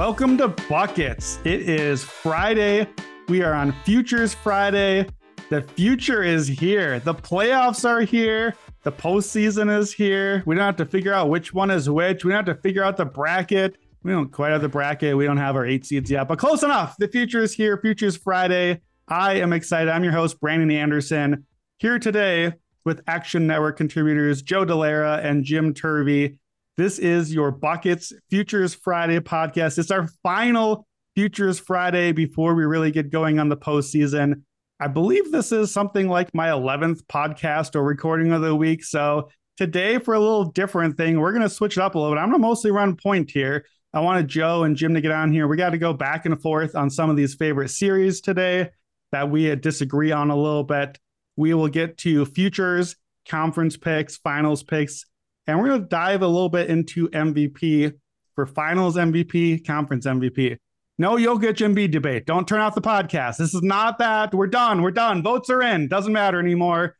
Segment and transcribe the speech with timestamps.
[0.00, 1.40] Welcome to Buckets.
[1.44, 2.88] It is Friday.
[3.28, 5.06] We are on Futures Friday.
[5.50, 7.00] The future is here.
[7.00, 8.54] The playoffs are here.
[8.82, 10.42] The postseason is here.
[10.46, 12.24] We don't have to figure out which one is which.
[12.24, 13.76] We don't have to figure out the bracket.
[14.02, 15.18] We don't quite have the bracket.
[15.18, 16.96] We don't have our eight seeds yet, but close enough.
[16.96, 17.76] The future is here.
[17.76, 18.80] Futures Friday.
[19.06, 19.90] I am excited.
[19.90, 21.44] I'm your host, Brandon Anderson,
[21.76, 22.54] here today
[22.86, 26.38] with Action Network contributors Joe Dellera and Jim Turvey.
[26.80, 29.76] This is your Buckets Futures Friday podcast.
[29.76, 34.44] It's our final Futures Friday before we really get going on the postseason.
[34.80, 38.82] I believe this is something like my 11th podcast or recording of the week.
[38.82, 42.14] So today, for a little different thing, we're going to switch it up a little
[42.14, 42.18] bit.
[42.18, 43.66] I'm going to mostly run point here.
[43.92, 45.46] I wanted Joe and Jim to get on here.
[45.48, 48.70] We got to go back and forth on some of these favorite series today
[49.12, 50.98] that we disagree on a little bit.
[51.36, 52.96] We will get to futures,
[53.28, 55.04] conference picks, finals picks,
[55.50, 57.92] and we're going to dive a little bit into MVP
[58.36, 60.56] for finals MVP, conference MVP.
[60.96, 62.24] No Jokic Embiid debate.
[62.24, 63.38] Don't turn off the podcast.
[63.38, 64.32] This is not that.
[64.32, 64.80] We're done.
[64.80, 65.24] We're done.
[65.24, 65.88] Votes are in.
[65.88, 66.96] Doesn't matter anymore.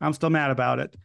[0.00, 0.96] I'm still mad about it.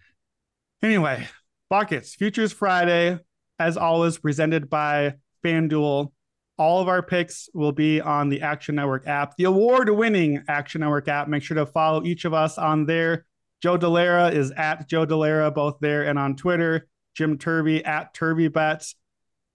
[0.81, 1.27] Anyway,
[1.69, 2.15] buckets.
[2.15, 3.19] Futures Friday,
[3.59, 6.13] as always, presented by FanDuel.
[6.57, 10.79] All of our picks will be on the Action Network app, the award winning Action
[10.79, 11.27] Network app.
[11.27, 13.25] Make sure to follow each of us on there.
[13.65, 16.87] Joe Dellera is at Joe Dellera, both there and on Twitter.
[17.15, 18.93] Jim Turvey at Turvey Bets.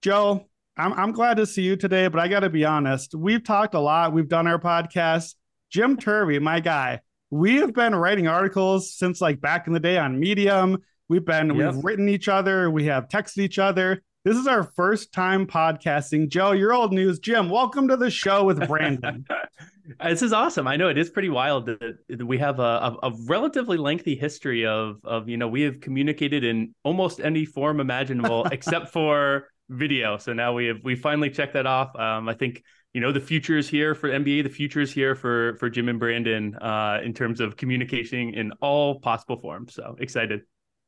[0.01, 3.15] Joe, I'm, I'm glad to see you today, but I got to be honest.
[3.15, 4.11] We've talked a lot.
[4.11, 5.35] We've done our podcast.
[5.69, 9.97] Jim Turvey, my guy, we have been writing articles since like back in the day
[9.97, 10.79] on Medium.
[11.07, 12.69] We've been, we've written each other.
[12.69, 14.03] We have texted each other.
[14.25, 16.27] This is our first time podcasting.
[16.27, 17.19] Joe, you're old news.
[17.19, 19.25] Jim, welcome to the show with Brandon.
[20.03, 20.67] This is awesome.
[20.67, 24.65] I know it is pretty wild that we have a, a, a relatively lengthy history
[24.65, 30.17] of of you know we have communicated in almost any form imaginable except for video.
[30.17, 31.95] So now we have we finally checked that off.
[31.95, 34.43] Um, I think you know the future is here for NBA.
[34.43, 38.51] The future is here for for Jim and Brandon uh, in terms of communicating in
[38.61, 39.73] all possible forms.
[39.73, 40.41] So excited.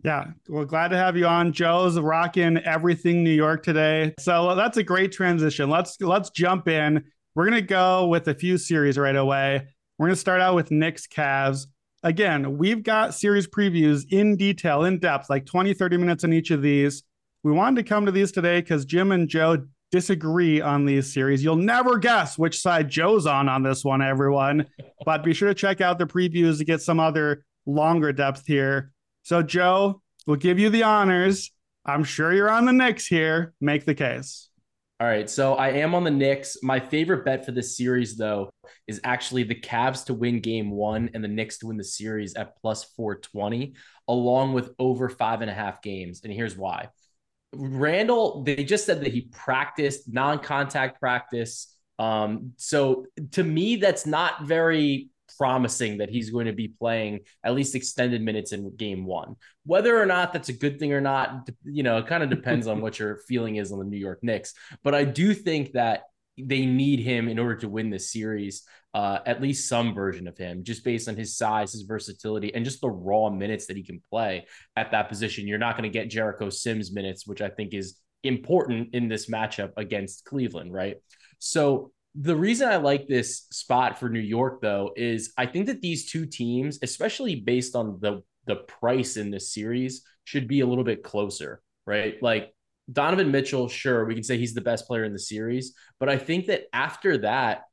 [0.03, 1.53] Yeah, well, glad to have you on.
[1.53, 5.69] Joe's rocking everything New York today, so that's a great transition.
[5.69, 7.05] Let's let's jump in.
[7.35, 9.67] We're gonna go with a few series right away.
[9.97, 11.65] We're gonna start out with Knicks Cavs.
[12.03, 16.51] Again, we've got series previews in detail, in depth, like 20, 30 minutes on each
[16.51, 17.03] of these.
[17.43, 21.43] We wanted to come to these today because Jim and Joe disagree on these series.
[21.43, 24.67] You'll never guess which side Joe's on on this one, everyone.
[25.05, 28.93] But be sure to check out the previews to get some other longer depth here.
[29.23, 31.51] So, Joe, we'll give you the honors.
[31.85, 33.53] I'm sure you're on the Knicks here.
[33.59, 34.47] Make the case.
[34.99, 36.57] All right, so I am on the Knicks.
[36.61, 38.49] My favorite bet for this series, though,
[38.87, 42.35] is actually the Cavs to win game one and the Knicks to win the series
[42.35, 43.73] at plus 420,
[44.07, 46.21] along with over five and a half games.
[46.23, 46.89] And here's why.
[47.53, 51.75] Randle, they just said that he practiced non contact practice.
[51.99, 57.53] Um, so to me, that's not very promising that he's going to be playing at
[57.53, 59.35] least extended minutes in game one.
[59.65, 62.67] Whether or not that's a good thing or not, you know, it kind of depends
[62.67, 64.53] on what your feeling is on the New York Knicks.
[64.83, 66.03] But I do think that
[66.37, 68.63] they need him in order to win this series.
[68.93, 72.63] uh, at least some version of him, just based on his size, his versatility, and
[72.63, 74.45] just the raw minutes that he can play
[74.75, 75.47] at that position.
[75.47, 79.29] You're not going to get Jericho Sims minutes, which I think is important in this
[79.29, 80.97] matchup against Cleveland, right?
[81.39, 85.81] So the reason I like this spot for New York, though, is I think that
[85.81, 90.65] these two teams, especially based on the the price in this series, should be a
[90.65, 92.21] little bit closer, right?
[92.21, 92.53] Like
[92.91, 96.17] Donovan Mitchell, sure, we can say he's the best player in the series, but I
[96.17, 97.63] think that after that,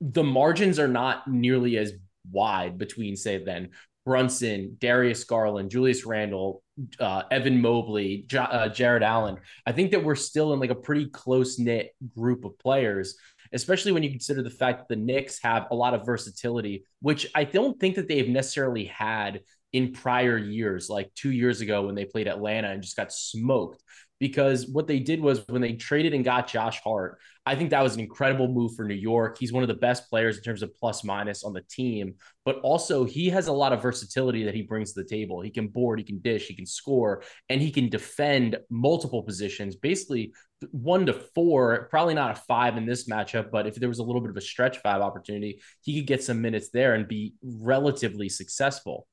[0.00, 1.94] the margins are not nearly as
[2.30, 3.70] wide between, say, then
[4.04, 6.62] Brunson, Darius Garland, Julius Randle,
[7.00, 9.38] uh, Evan Mobley, J- uh, Jarrett Allen.
[9.66, 13.16] I think that we're still in like a pretty close knit group of players,
[13.52, 17.26] especially when you consider the fact that the Knicks have a lot of versatility, which
[17.34, 19.40] I don't think that they've necessarily had
[19.72, 23.82] in prior years, like two years ago when they played Atlanta and just got smoked
[24.18, 27.82] because what they did was when they traded and got Josh Hart, I think that
[27.82, 29.36] was an incredible move for New York.
[29.38, 32.14] He's one of the best players in terms of plus minus on the team,
[32.44, 35.42] but also he has a lot of versatility that he brings to the table.
[35.42, 39.76] He can board, he can dish, he can score, and he can defend multiple positions,
[39.76, 40.32] basically
[40.70, 44.02] one to four, probably not a five in this matchup, but if there was a
[44.02, 47.34] little bit of a stretch five opportunity, he could get some minutes there and be
[47.42, 49.06] relatively successful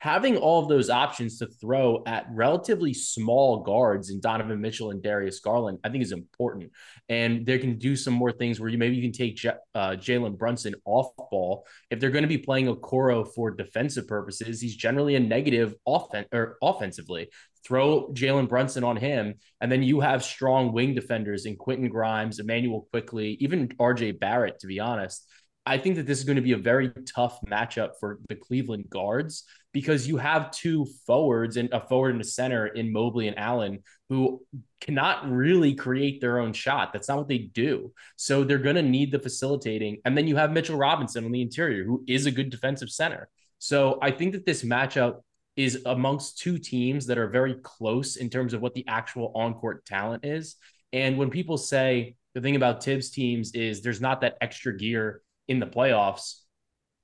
[0.00, 5.02] having all of those options to throw at relatively small guards in Donovan Mitchell and
[5.02, 6.70] Darius Garland, I think is important.
[7.08, 9.90] And they can do some more things where you maybe you can take J- uh,
[9.90, 11.66] Jalen Brunson off ball.
[11.90, 15.74] If they're going to be playing a Okoro for defensive purposes, he's generally a negative
[15.84, 17.28] offen- or offensively.
[17.64, 22.38] Throw Jalen Brunson on him, and then you have strong wing defenders in Quentin Grimes,
[22.38, 25.26] Immanuel Quickley, even RJ Barrett, to be honest.
[25.68, 28.88] I think that this is going to be a very tough matchup for the Cleveland
[28.88, 33.38] guards because you have two forwards and a forward and a center in Mobley and
[33.38, 34.40] Allen who
[34.80, 36.92] cannot really create their own shot.
[36.92, 37.92] That's not what they do.
[38.16, 39.98] So they're going to need the facilitating.
[40.06, 43.28] And then you have Mitchell Robinson on the interior, who is a good defensive center.
[43.58, 45.20] So I think that this matchup
[45.54, 49.52] is amongst two teams that are very close in terms of what the actual on
[49.52, 50.56] court talent is.
[50.94, 55.20] And when people say the thing about Thibs teams is there's not that extra gear
[55.48, 56.34] in the playoffs.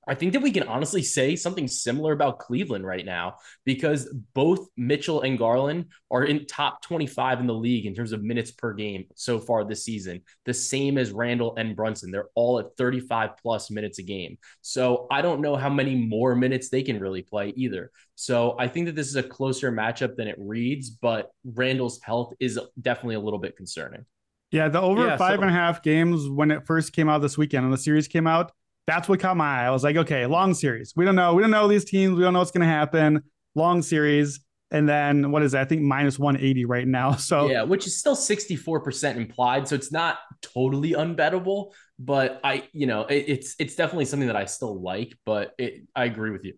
[0.07, 4.67] I think that we can honestly say something similar about Cleveland right now because both
[4.77, 8.73] Mitchell and Garland are in top 25 in the league in terms of minutes per
[8.73, 12.11] game so far this season, the same as Randle and Brunson.
[12.11, 14.37] They're all at 35 plus minutes a game.
[14.61, 17.91] So I don't know how many more minutes they can really play either.
[18.13, 22.33] So I think that this is a closer matchup than it reads, but Randle's health
[22.39, 24.05] is definitely a little bit concerning.
[24.51, 27.21] Yeah, the over Yeah, five so- and a half games when it first came out
[27.21, 28.51] this weekend and the series came out,
[28.87, 29.65] that's what caught my eye.
[29.65, 30.93] I was like, okay, long series.
[30.95, 31.33] We don't know.
[31.33, 32.15] We don't know these teams.
[32.15, 33.23] We don't know what's going to happen.
[33.55, 34.41] Long series.
[34.71, 35.61] And then what is that?
[35.61, 37.13] I think minus 180 right now.
[37.17, 39.67] So yeah, which is still 64% implied.
[39.67, 44.35] So it's not totally unbettable, but I, you know, it, it's it's definitely something that
[44.35, 46.53] I still like, but it, I agree with you.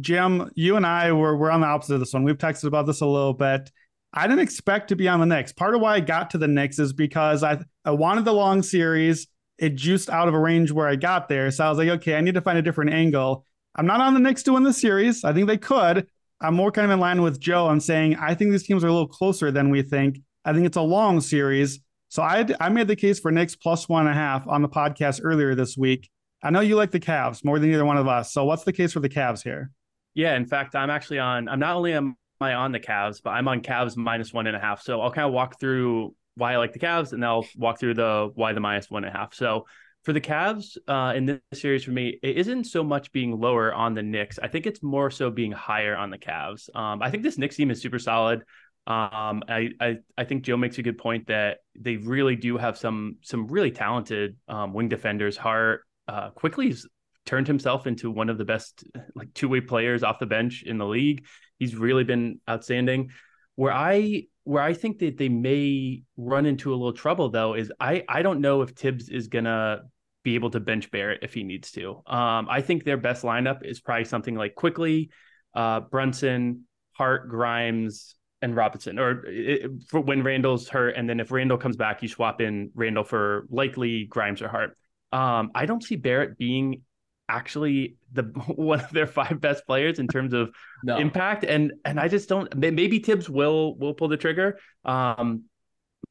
[0.00, 2.24] Jim, you and I were, we're on the opposite of this one.
[2.24, 3.70] We've texted about this a little bit.
[4.16, 5.52] I didn't expect to be on the Knicks.
[5.52, 8.62] Part of why I got to the Knicks is because I, I wanted the long
[8.62, 9.26] series.
[9.58, 11.50] It juiced out of a range where I got there.
[11.50, 13.44] So I was like, okay, I need to find a different angle.
[13.74, 15.24] I'm not on the Knicks to win the series.
[15.24, 16.06] I think they could.
[16.40, 17.66] I'm more kind of in line with Joe.
[17.66, 20.20] I'm saying I think these teams are a little closer than we think.
[20.44, 21.80] I think it's a long series.
[22.08, 24.68] So I, I made the case for Knicks plus one and a half on the
[24.68, 26.08] podcast earlier this week.
[26.42, 28.32] I know you like the Cavs more than either one of us.
[28.32, 29.72] So what's the case for the Cavs here?
[30.14, 31.48] Yeah, in fact, I'm actually on.
[31.48, 34.56] I'm not only am I on the Cavs, but I'm on Cavs minus one and
[34.56, 34.82] a half.
[34.82, 37.78] So I'll kind of walk through why I like the Cavs, and then I'll walk
[37.78, 39.34] through the why the minus one and a half.
[39.34, 39.66] So
[40.04, 43.72] for the Cavs uh, in this series, for me, it isn't so much being lower
[43.72, 44.38] on the Knicks.
[44.42, 46.74] I think it's more so being higher on the Cavs.
[46.76, 48.40] Um, I think this Knicks team is super solid.
[48.86, 52.76] Um, I, I I think Joe makes a good point that they really do have
[52.76, 55.38] some some really talented um, wing defenders.
[55.38, 56.86] Hart uh, Quickley's
[57.24, 60.76] turned himself into one of the best like two way players off the bench in
[60.76, 61.24] the league.
[61.58, 63.10] He's really been outstanding.
[63.56, 67.72] Where I where I think that they may run into a little trouble though is
[67.80, 69.82] I I don't know if Thibs is gonna
[70.22, 72.02] be able to bench Barrett if he needs to.
[72.06, 75.10] Um, I think their best lineup is probably something like Quickley,
[75.54, 78.98] uh, Brunson, Hart, Grimes, and Robinson.
[78.98, 82.70] Or it, for when Randle's hurt, and then if Randle comes back, you swap in
[82.74, 84.76] Randle for likely Grimes or Hart.
[85.12, 86.82] Um, I don't see Barrett being
[87.28, 88.22] actually the
[88.56, 90.50] one of their five best players in terms of
[90.82, 90.98] No.
[90.98, 91.44] impact.
[91.44, 94.58] And and I just don't maybe Thibs will will pull the trigger.
[94.84, 95.44] Um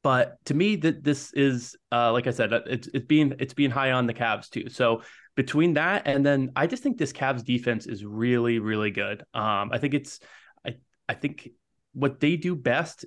[0.02, 3.54] but to me that this is uh like I said uh, it's it's being it's
[3.54, 4.68] being high on the Cavs too.
[4.68, 5.02] So
[5.36, 9.22] between that and then I just think this Cavs defense is really really good.
[9.34, 10.20] Um I think it's
[10.66, 10.76] I
[11.08, 11.50] I think
[11.92, 13.04] what they do best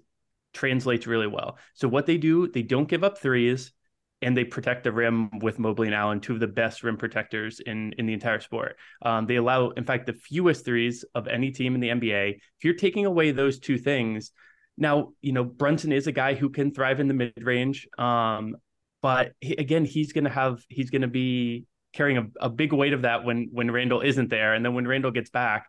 [0.53, 1.57] translates really well.
[1.73, 3.73] So what they do they don't give up threes
[4.21, 7.59] and they protect the rim with Mobley and Allen, two of the best rim protectors
[7.59, 8.77] in in the entire sport.
[9.01, 12.31] Um, they allow, in fact, the fewest threes of any team in the NBA.
[12.31, 14.31] If you're taking away those two things,
[14.77, 18.55] now you know Brunson is a guy who can thrive in the mid range, um,
[19.01, 22.73] but he, again, he's going to have he's going to be carrying a, a big
[22.73, 25.67] weight of that when when Randle isn't there, and then when Randle gets back,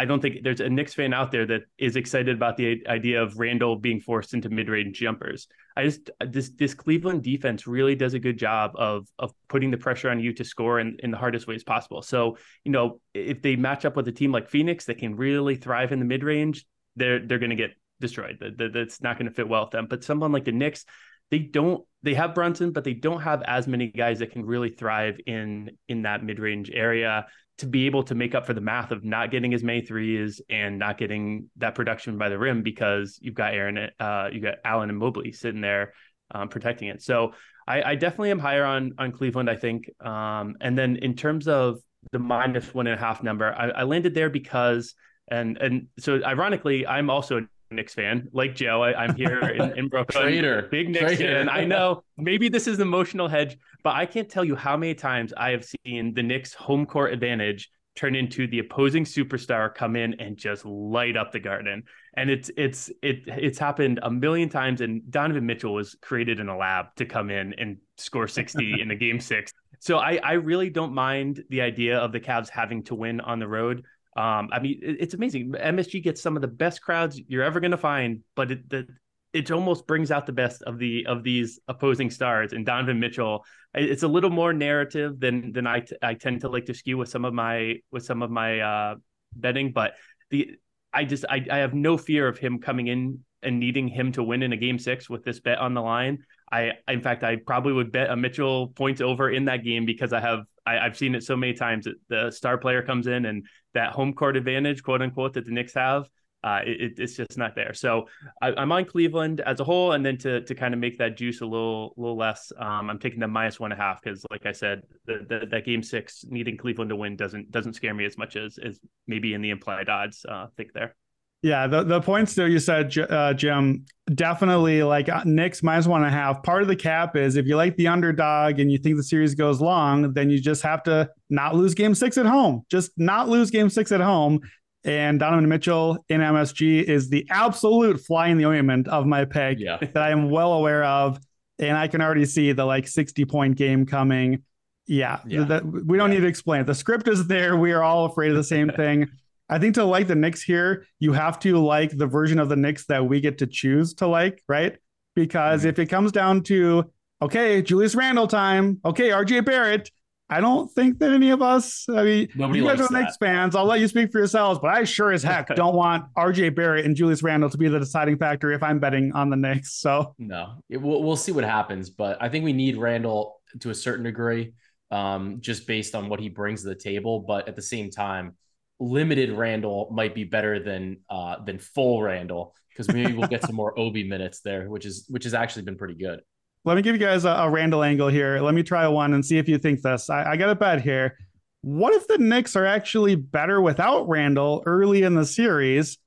[0.00, 3.22] I don't think there's a Knicks fan out there that is excited about the idea
[3.22, 5.46] of Randle being forced into mid-range jumpers.
[5.76, 9.76] I just this this Cleveland defense really does a good job of of putting the
[9.76, 12.00] pressure on you to score in, in the hardest ways possible.
[12.00, 15.56] So, you know, if they match up with a team like Phoenix that can really
[15.56, 16.64] thrive in the mid-range,
[16.96, 18.38] they're they're going to get destroyed.
[18.40, 19.86] That, that's not going to fit well with them.
[19.86, 20.86] But someone like the Knicks,
[21.30, 24.70] they don't they have Brunson, but they don't have as many guys that can really
[24.70, 27.26] thrive in in that mid range area
[27.60, 30.40] to be able to make up for the math of not getting as many threes
[30.50, 34.56] and not getting that production by the rim because you've got Aaron, uh, you got
[34.64, 35.92] Allen and Mobley sitting there
[36.32, 37.02] um, protecting it.
[37.02, 37.32] So
[37.66, 39.50] I, I, definitely am higher on on Cleveland.
[39.50, 41.80] I think, um, and then in terms of
[42.12, 44.94] the minus one and a half number, I, I landed there because
[45.28, 48.82] and and so ironically, I'm also Knicks fan, like Joe.
[48.82, 50.22] I, am here in, in Brooklyn.
[50.22, 50.68] Traitor.
[50.70, 51.24] Big Knicks Traitor.
[51.24, 51.48] fan.
[51.48, 54.94] I know maybe this is an emotional hedge, but I can't tell you how many
[54.94, 59.96] times I have seen the Knicks home court advantage turn into the opposing superstar come
[59.96, 61.82] in and just light up the garden.
[62.14, 64.80] And it's it's it it's happened a million times.
[64.80, 68.90] And Donovan Mitchell was created in a lab to come in and score 60 in
[68.90, 69.52] a game six.
[69.78, 73.38] So I, I really don't mind the idea of the Cavs having to win on
[73.38, 73.84] the road.
[74.16, 75.52] Um, I mean, it, it's amazing.
[75.52, 78.86] MSG gets some of the best crowds you're ever going to find, but it the,
[79.32, 82.52] it almost brings out the best of the of these opposing stars.
[82.52, 86.48] And Donovan Mitchell, it's a little more narrative than than I, t- I tend to
[86.48, 88.94] like to skew with some of my with some of my uh,
[89.34, 89.94] betting, but
[90.30, 90.56] the
[90.92, 94.22] I just I, I have no fear of him coming in and needing him to
[94.22, 96.24] win in a game six with this bet on the line.
[96.50, 100.12] I in fact I probably would bet a Mitchell points over in that game because
[100.12, 103.24] I have I, have seen it so many times that the star player comes in
[103.24, 106.08] and that home court advantage, quote unquote, that the Knicks have,
[106.42, 107.74] uh, it, it's just not there.
[107.74, 108.08] So
[108.40, 111.16] I, am on Cleveland as a whole, and then to to kind of make that
[111.16, 114.24] juice a little little less, um, I'm taking the minus one and a half because,
[114.30, 117.94] like I said, the, the, that game six needing Cleveland to win doesn't doesn't scare
[117.94, 120.96] me as much as as maybe in the implied odds uh, think there.
[121.42, 126.02] Yeah, the, the points that you said, uh, Jim, definitely like uh, Knicks minus one
[126.02, 126.42] and a half.
[126.42, 129.34] Part of the cap is if you like the underdog and you think the series
[129.34, 132.66] goes long, then you just have to not lose game six at home.
[132.70, 134.40] Just not lose game six at home.
[134.84, 139.60] And Donovan Mitchell in MSG is the absolute fly in the ointment of my peg
[139.60, 139.78] yeah.
[139.78, 141.18] that I am well aware of.
[141.58, 144.42] And I can already see the like 60 point game coming.
[144.86, 145.44] Yeah, yeah.
[145.44, 146.16] The, the, we don't yeah.
[146.16, 146.66] need to explain it.
[146.66, 147.56] The script is there.
[147.56, 149.08] We are all afraid of the same thing.
[149.50, 152.56] I think to like the Knicks here, you have to like the version of the
[152.56, 154.78] Knicks that we get to choose to like, right?
[155.16, 155.70] Because mm-hmm.
[155.70, 156.90] if it comes down to,
[157.20, 159.90] okay, Julius Randle time, okay, RJ Barrett,
[160.32, 163.56] I don't think that any of us, I mean, Nobody you guys are Knicks fans.
[163.56, 166.86] I'll let you speak for yourselves, but I sure as heck don't want RJ Barrett
[166.86, 169.72] and Julius Randle to be the deciding factor if I'm betting on the Knicks.
[169.72, 173.70] So, no, it, we'll, we'll see what happens, but I think we need Randle to
[173.70, 174.52] a certain degree,
[174.92, 177.18] um, just based on what he brings to the table.
[177.18, 178.36] But at the same time,
[178.80, 183.54] limited Randle might be better than uh, than full Randle because maybe we'll get some
[183.54, 186.20] more Obi minutes there, which is which has actually been pretty good.
[186.64, 188.40] Let me give you guys a, a Randle angle here.
[188.40, 190.10] Let me try one and see if you think this.
[190.10, 191.16] I, I got a bet here.
[191.62, 195.98] What if the Knicks are actually better without Randle early in the series?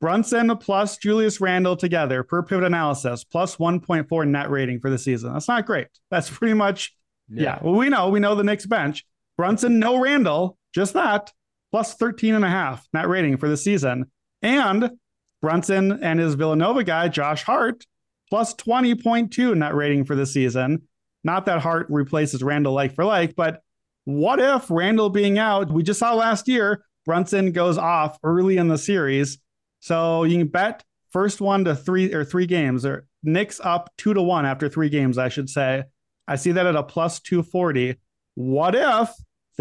[0.00, 5.32] Brunson plus Julius Randle together per pivot analysis plus 1.4 net rating for the season.
[5.32, 5.86] That's not great.
[6.10, 6.92] That's pretty much,
[7.28, 7.42] yeah.
[7.42, 7.58] yeah.
[7.62, 9.06] Well, we know, we know the Knicks bench.
[9.36, 11.32] Brunson, no Randle, just that
[11.72, 14.10] plus 13 and a half net rating for the season.
[14.42, 14.92] And
[15.40, 17.84] Brunson and his Villanova guy, Josh Hart,
[18.30, 20.82] plus 20.2 net rating for the season.
[21.24, 23.62] Not that Hart replaces Randle like for like, but
[24.04, 28.68] what if Randle being out, we just saw last year, Brunson goes off early in
[28.68, 29.38] the series.
[29.80, 34.14] So you can bet first one to three or three games or Knicks up two
[34.14, 35.84] to one after three games, I should say.
[36.26, 37.96] I see that at a plus 240.
[38.34, 39.10] What if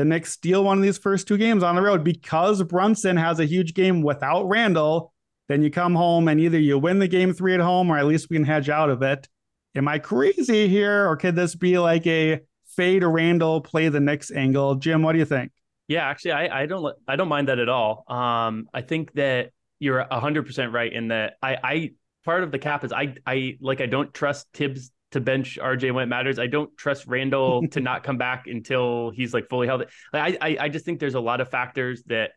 [0.01, 3.39] the Knicks steal one of these first two games on the road because Brunson has
[3.39, 5.13] a huge game without Randle,
[5.48, 8.08] Then you come home and either you win the game three at home or at
[8.08, 9.29] least we can hedge out of it.
[9.75, 14.31] Am I crazy here or could this be like a fade Randle play the Knicks
[14.31, 14.74] angle?
[14.74, 15.51] Jim, what do you think?
[15.88, 18.03] Yeah, actually, I, I don't I don't mind that at all.
[18.08, 21.91] Um, I think that you're hundred percent right in that I, I
[22.25, 25.94] part of the cap is I I like I don't trust Thibs to bench RJ
[25.94, 26.39] when it matters.
[26.39, 29.86] I don't trust Randle to not come back until he's like fully healthy.
[30.13, 32.32] Like, I, I, I just think there's a lot of factors that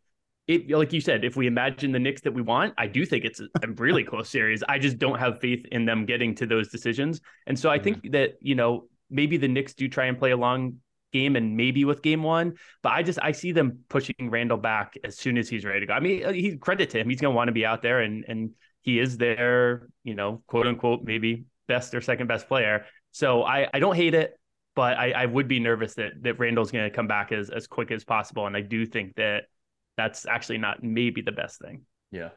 [0.46, 3.24] it, like you said, if we imagine the Knicks that we want, I do think
[3.24, 4.62] it's a, really close series.
[4.68, 7.20] I just don't have faith in them getting to those decisions.
[7.46, 8.12] And so I think mm-hmm.
[8.12, 10.76] that, you know, maybe the Knicks do try and play a long
[11.12, 14.98] game and maybe with game one, but I just I see them pushing Randle back
[15.04, 15.94] as soon as he's ready to go.
[15.94, 18.24] I mean, uh, he credit to him, he's gonna want to be out there and
[18.28, 18.50] and
[18.82, 22.84] he is there, you know, quote unquote, maybe best or second best player.
[23.12, 24.38] So I, I don't hate it,
[24.74, 27.66] but I, I would be nervous that that Randle's going to come back as as
[27.66, 28.46] quick as possible.
[28.46, 29.44] And I do think that
[29.96, 31.82] that's actually not maybe the best thing.
[32.10, 32.30] Yeah.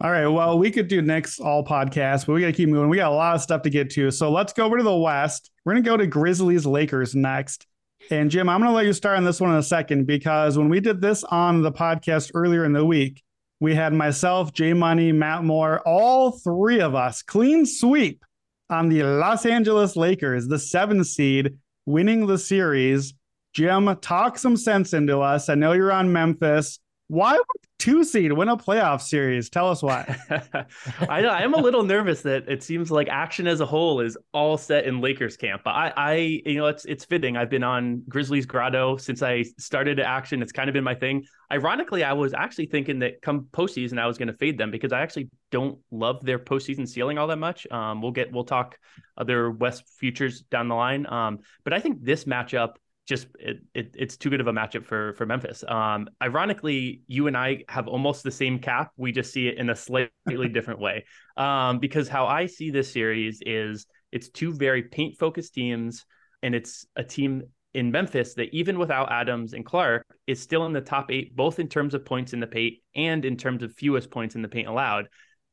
[0.00, 0.26] All right.
[0.26, 2.90] Well, we could do next all podcast, but we got to keep moving.
[2.90, 4.10] We got a lot of stuff to get to.
[4.10, 5.50] So let's go over to the West.
[5.64, 7.66] We're going to go to Grizzlies Lakers next.
[8.10, 10.58] And Jim, I'm going to let you start on this one in a second because
[10.58, 13.22] when we did this on the podcast earlier in the week,
[13.58, 18.22] we had myself, Jay Money, Matt Moore, all three of us clean sweep
[18.70, 23.14] on the Los Angeles Lakers, the seven seed, winning the series.
[23.54, 25.48] Jim, talk some sense into us.
[25.48, 26.78] I know you're on Memphis.
[27.08, 29.50] Why would two seed win a playoff series?
[29.50, 30.16] Tell us why.
[31.08, 34.00] I know I am a little nervous that it seems like action as a whole
[34.00, 35.62] is all set in Lakers camp.
[35.64, 36.14] But I, I,
[36.44, 37.36] you know, it's it's fitting.
[37.36, 40.42] I've been on Grizzlies Grotto since I started action.
[40.42, 41.24] It's kind of been my thing.
[41.52, 44.92] Ironically, I was actually thinking that come postseason I was going to fade them because
[44.92, 47.66] I actually don't love their postseason ceiling all that much.
[47.70, 48.78] Um, we'll get we'll talk
[49.16, 51.06] other West futures down the line.
[51.06, 54.84] Um, but I think this matchup just it, it, it's too good of a matchup
[54.84, 55.64] for for Memphis.
[55.66, 58.90] Um, ironically, you and I have almost the same cap.
[58.96, 61.04] We just see it in a slightly different way.
[61.36, 66.04] Um, because how I see this series is it's two very paint focused teams,
[66.42, 67.44] and it's a team
[67.74, 71.58] in Memphis that even without Adams and Clarke is still in the top eight, both
[71.58, 74.48] in terms of points in the paint and in terms of fewest points in the
[74.48, 75.08] paint allowed.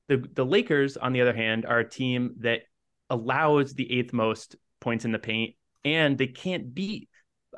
[0.08, 2.62] The the Lakers, on the other hand, are a team that
[3.12, 5.56] allows the eighth most points in the paint,
[5.86, 7.10] and they can't beat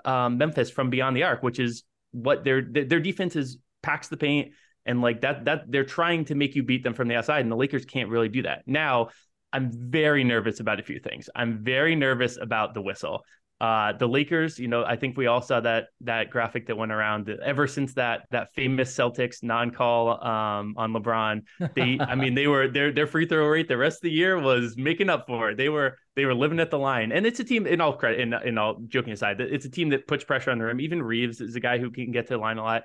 [0.04, 4.18] um, Memphis from beyond the arc, which is what their their defense is packs the
[4.18, 4.54] paint
[4.86, 7.52] and like that that they're trying to make you beat them from the outside, and
[7.52, 8.64] the Lakers can't really do that.
[8.66, 9.10] Now,
[9.52, 11.30] I'm very nervous about a few things.
[11.36, 13.24] I'm very nervous about the whistle.
[13.62, 16.92] Uh, the Lakers, you know, I think we all saw that that graphic that went
[16.92, 21.42] around ever since that that famous Celtics non-call um, on LeBron.
[21.74, 24.38] They, I mean, they were their their free throw rate the rest of the year
[24.38, 25.58] was making up for it.
[25.58, 27.66] They were they were living at the line, and it's a team.
[27.66, 30.58] In all credit, in in all joking aside, it's a team that puts pressure on
[30.58, 30.82] the rim.
[30.82, 32.84] Even Reaves is a guy who can get to the line a lot.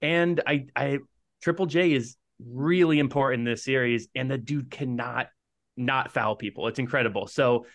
[0.00, 1.00] And I, I
[1.42, 5.28] Triple J is really important in this series, and the dude cannot
[5.76, 6.66] not foul people.
[6.66, 7.26] It's incredible.
[7.26, 7.66] So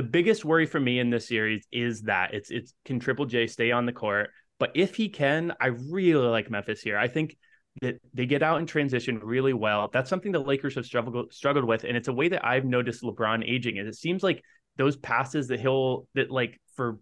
[0.00, 3.46] the biggest worry for me in this series is that it's it's can Triple J
[3.46, 4.30] stay on the court?
[4.58, 6.96] But if he can, I really like Memphis here.
[6.96, 7.36] I think
[7.82, 9.90] that they get out in transition really well.
[9.92, 13.02] That's something the Lakers have struggled struggled with, and it's a way that I've noticed
[13.02, 13.76] LeBron aging.
[13.76, 14.42] Is it seems like
[14.78, 16.98] those passes that he'll that like for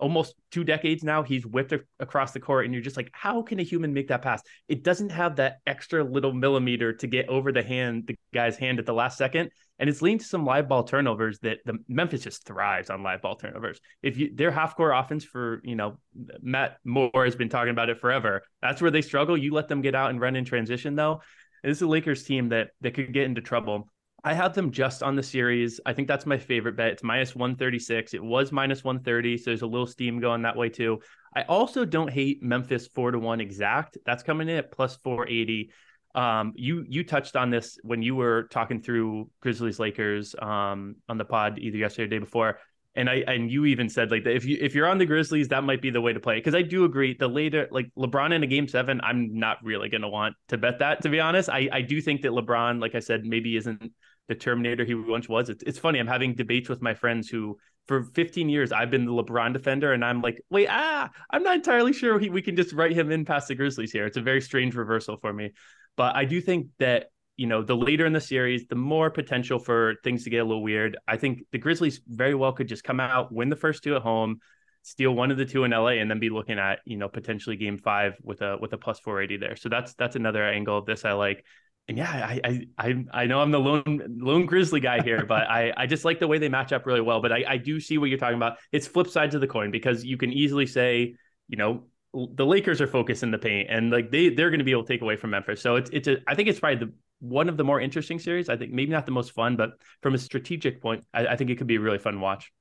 [0.00, 3.60] almost two decades now he's whipped across the court and you're just like how can
[3.60, 7.52] a human make that pass it doesn't have that extra little millimeter to get over
[7.52, 10.68] the hand the guy's hand at the last second and it's leading to some live
[10.68, 13.80] ball turnovers that the Memphis just thrives on live ball turnovers.
[14.02, 15.98] If you their half court offense for you know
[16.42, 18.42] Matt Moore has been talking about it forever.
[18.60, 19.38] That's where they struggle.
[19.38, 21.22] You let them get out and run in transition though.
[21.64, 23.88] This is a Lakers team that that could get into trouble.
[24.22, 25.80] I have them just on the series.
[25.86, 26.88] I think that's my favorite bet.
[26.88, 28.14] It's minus 136.
[28.14, 31.00] It was minus 130, so there's a little steam going that way too.
[31.34, 33.96] I also don't hate Memphis 4 to 1 exact.
[34.04, 35.70] That's coming in at plus 480.
[36.14, 41.18] Um, you you touched on this when you were talking through Grizzlies Lakers um, on
[41.18, 42.58] the pod either yesterday or day before,
[42.96, 45.48] and I and you even said like that if you if you're on the Grizzlies,
[45.48, 47.14] that might be the way to play because I do agree.
[47.16, 50.58] The later like LeBron in a game seven, I'm not really going to want to
[50.58, 51.48] bet that to be honest.
[51.48, 53.92] I I do think that LeBron, like I said, maybe isn't
[54.30, 55.50] the Terminator he once was.
[55.50, 55.98] It's it's funny.
[55.98, 59.92] I'm having debates with my friends who for 15 years I've been the LeBron defender,
[59.92, 63.10] and I'm like, wait, ah, I'm not entirely sure he, we can just write him
[63.10, 64.06] in past the Grizzlies here.
[64.06, 65.50] It's a very strange reversal for me.
[65.96, 69.58] But I do think that you know the later in the series, the more potential
[69.58, 70.96] for things to get a little weird.
[71.08, 74.02] I think the Grizzlies very well could just come out, win the first two at
[74.02, 74.38] home,
[74.82, 77.56] steal one of the two in LA, and then be looking at you know potentially
[77.56, 79.56] Game Five with a with a plus 480 there.
[79.56, 81.44] So that's that's another angle of this I like.
[81.90, 85.50] And yeah, I I I, I know I'm the lone lone Grizzly guy here, but
[85.50, 87.20] I I just like the way they match up really well.
[87.20, 88.58] But I I do see what you're talking about.
[88.70, 91.16] It's flip sides of the coin because you can easily say
[91.48, 91.82] you know
[92.14, 94.84] the Lakers are focused in the paint, and like they they're going to be able
[94.84, 95.60] to take away from Memphis.
[95.60, 98.48] So it's it's a I think it's probably the one of the more interesting series.
[98.48, 101.50] I think maybe not the most fun, but from a strategic point, I, I think
[101.50, 102.52] it could be a really fun watch.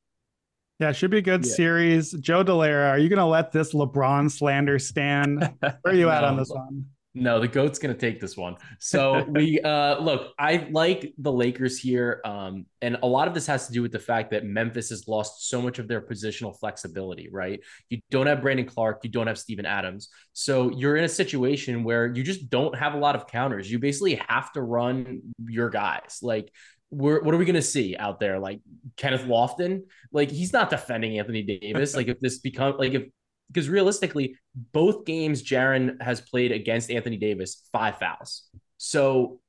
[0.79, 1.53] Yeah, it should be a good yeah.
[1.53, 2.13] series.
[2.13, 5.41] Joe Dellera, are you going to let this LeBron slander stand?
[5.59, 6.85] Where are you no, at on this one?
[7.19, 8.55] No, the goat's gonna take this one.
[8.79, 12.21] So we uh look, I like the Lakers here.
[12.25, 15.07] Um, and a lot of this has to do with the fact that Memphis has
[15.07, 17.59] lost so much of their positional flexibility, right?
[17.89, 20.09] You don't have Brandon Clarke, you don't have Steven Adams.
[20.33, 23.69] So you're in a situation where you just don't have a lot of counters.
[23.69, 26.19] You basically have to run your guys.
[26.21, 26.51] Like
[26.91, 28.39] we're, what are we going to see out there?
[28.39, 28.61] Like
[28.97, 31.95] Kenneth Lofton, like he's not defending Anthony Davis.
[31.97, 33.03] like if this become like if
[33.51, 34.35] because realistically,
[34.71, 38.43] both games Jaren has played against Anthony Davis, five fouls.
[38.77, 39.39] So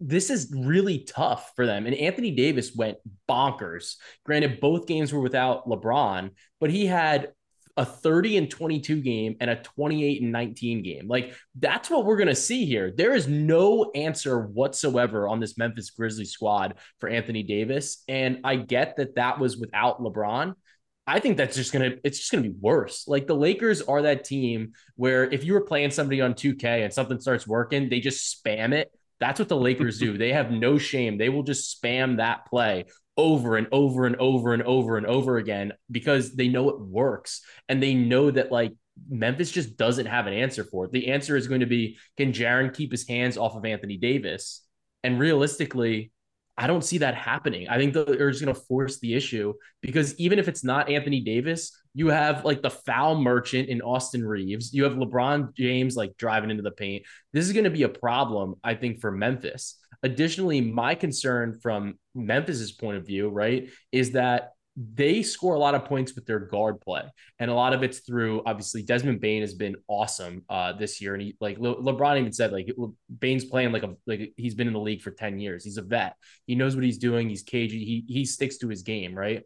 [0.00, 1.86] this is really tough for them.
[1.86, 3.96] And Anthony Davis went bonkers.
[4.24, 6.30] Granted, both games were without LeBron,
[6.60, 7.32] but he had
[7.78, 11.08] a 30 and 22 game and a 28 and 19 game.
[11.08, 12.90] Like that's what we're going to see here.
[12.94, 18.02] There is no answer whatsoever on this Memphis Grizzlies squad for Anthony Davis.
[18.08, 20.54] And I get that that was without LeBron.
[21.06, 23.06] I think that's just to it's just to be worse.
[23.06, 26.92] Like the Lakers are that team where if you were playing somebody on 2K and
[26.92, 28.90] something starts working, they just spam it.
[29.20, 30.18] That's what the Lakers do.
[30.18, 31.16] They have no shame.
[31.16, 35.38] They will just spam that play over and over and over and over and over
[35.38, 38.72] again because they know it works and they know that like
[39.08, 40.92] Memphis just doesn't have an answer for it.
[40.92, 44.62] The answer is going to be can Jaren keep his hands off of Anthony Davis?
[45.04, 46.10] And realistically,
[46.58, 47.68] I don't see that happening.
[47.68, 51.20] I think they're just going to force the issue because even if it's not Anthony
[51.20, 54.72] Davis, you have like the foul merchant in Austin Reaves.
[54.72, 57.04] You have LeBron James like driving into the paint.
[57.32, 59.78] This is going to be a problem, I think, for Memphis.
[60.02, 65.74] Additionally, my concern from Memphis's point of view, right, is that they score a lot
[65.74, 67.02] of points with their guard play,
[67.38, 71.14] and a lot of it's through obviously Desmond Bane has been awesome uh, this year,
[71.14, 72.68] and he like Le- LeBron even said like
[73.18, 75.64] Bane's playing like a like he's been in the league for ten years.
[75.64, 76.14] He's a vet.
[76.46, 77.28] He knows what he's doing.
[77.28, 77.84] He's cagey.
[77.84, 79.44] He he sticks to his game, right?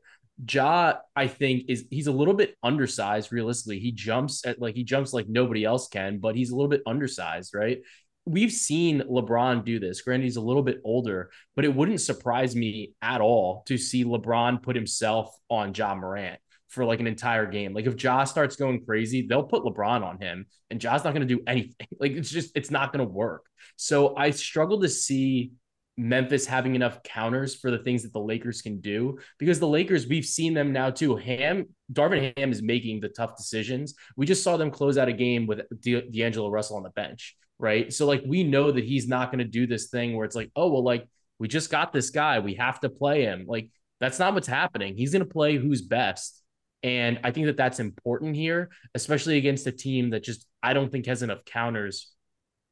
[0.50, 3.30] Ja, I think is he's a little bit undersized.
[3.30, 6.70] Realistically, he jumps at like he jumps like nobody else can, but he's a little
[6.70, 7.78] bit undersized, right?
[8.26, 10.02] We've seen LeBron do this.
[10.02, 14.04] Granted, he's a little bit older, but it wouldn't surprise me at all to see
[14.04, 17.74] LeBron put himself on Ja Morant for like an entire game.
[17.74, 21.26] Like if Ja starts going crazy, they'll put LeBron on him, and Ja's not going
[21.26, 21.88] to do anything.
[21.98, 23.44] Like it's just it's not going to work.
[23.76, 25.52] So I struggle to see
[25.96, 30.06] Memphis having enough counters for the things that the Lakers can do because the Lakers
[30.06, 31.16] we've seen them now too.
[31.16, 33.94] Ham Darvin Ham is making the tough decisions.
[34.16, 37.92] We just saw them close out a game with D'Angelo Russell on the bench right?
[37.92, 40.50] So like we know that he's not going to do this thing where it's like,
[40.56, 41.06] oh well, like
[41.38, 43.44] we just got this guy, we have to play him.
[43.46, 43.70] Like
[44.00, 44.96] that's not what's happening.
[44.96, 46.42] He's going to play who's best,
[46.82, 50.90] and I think that that's important here, especially against a team that just I don't
[50.90, 52.10] think has enough counters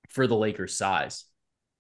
[0.08, 1.24] for the Lakers' size.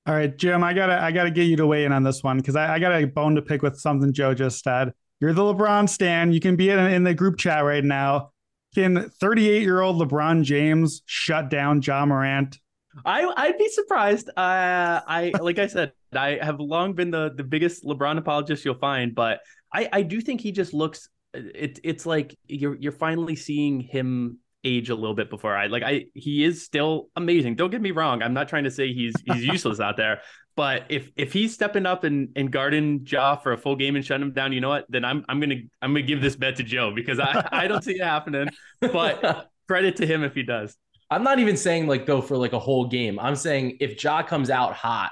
[0.06, 2.38] All right, Jim, I gotta I gotta get you to weigh in on this one
[2.38, 4.92] because I, I got a bone to pick with something Joe just said.
[5.20, 6.32] You're the LeBron stan.
[6.32, 8.30] You can be in, in the group chat right now.
[8.74, 12.58] Can 38 year old LeBron James shut down Ja Morant
[13.04, 14.28] I I'd be surprised.
[14.30, 18.74] Uh, I like I said, I have long been the the biggest LeBron apologist you'll
[18.74, 19.40] find, but
[19.72, 21.08] I I do think he just looks.
[21.34, 25.82] It it's like you're you're finally seeing him age a little bit before I like
[25.82, 27.54] I he is still amazing.
[27.54, 28.22] Don't get me wrong.
[28.22, 30.22] I'm not trying to say he's he's useless out there,
[30.56, 34.04] but if if he's stepping up and and guarding Ja for a full game and
[34.04, 34.86] shutting him down, you know what?
[34.88, 37.84] Then I'm I'm gonna I'm gonna give this bet to Joe because I I don't
[37.84, 38.48] see it happening.
[38.80, 40.76] But credit to him if he does.
[41.10, 43.18] I'm not even saying like though for like a whole game.
[43.18, 45.10] I'm saying if Ja comes out hot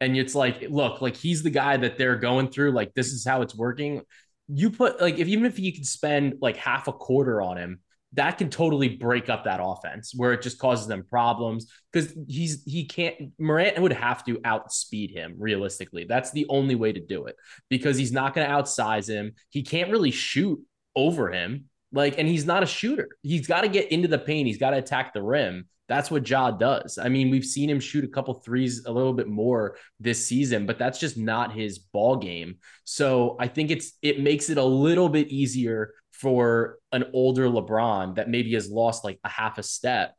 [0.00, 3.24] and it's like, look, like he's the guy that they're going through, like this is
[3.24, 4.02] how it's working.
[4.48, 7.80] You put like if even if you could spend like half a quarter on him,
[8.12, 12.62] that can totally break up that offense where it just causes them problems because he's
[12.64, 16.04] he can't Morant would have to outspeed him realistically.
[16.04, 17.36] That's the only way to do it
[17.68, 19.32] because he's not going to outsize him.
[19.50, 20.60] He can't really shoot
[20.94, 21.66] over him.
[21.96, 23.08] Like, and he's not a shooter.
[23.22, 24.46] He's got to get into the paint.
[24.46, 25.66] He's got to attack the rim.
[25.88, 26.98] That's what Ja does.
[26.98, 30.66] I mean, we've seen him shoot a couple threes a little bit more this season,
[30.66, 32.56] but that's just not his ball game.
[32.84, 38.16] So I think it's it makes it a little bit easier for an older LeBron
[38.16, 40.14] that maybe has lost like a half a step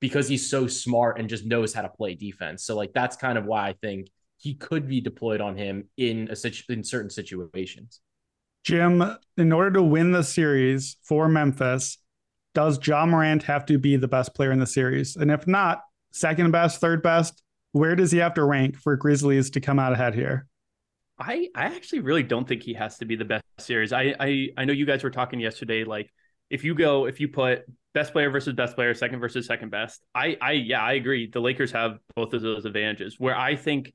[0.00, 2.64] because he's so smart and just knows how to play defense.
[2.64, 6.28] So like that's kind of why I think he could be deployed on him in
[6.30, 8.00] a situ- in certain situations.
[8.64, 9.02] Jim,
[9.36, 11.98] in order to win the series for Memphis,
[12.54, 15.16] does Ja Morant have to be the best player in the series?
[15.16, 19.50] And if not, second best, third best, where does he have to rank for Grizzlies
[19.50, 20.46] to come out ahead here?
[21.18, 23.92] I, I actually really don't think he has to be the best series.
[23.92, 26.10] I, I I know you guys were talking yesterday, like
[26.50, 30.02] if you go if you put best player versus best player, second versus second best,
[30.14, 31.28] I I yeah, I agree.
[31.30, 33.16] The Lakers have both of those advantages.
[33.18, 33.92] Where I think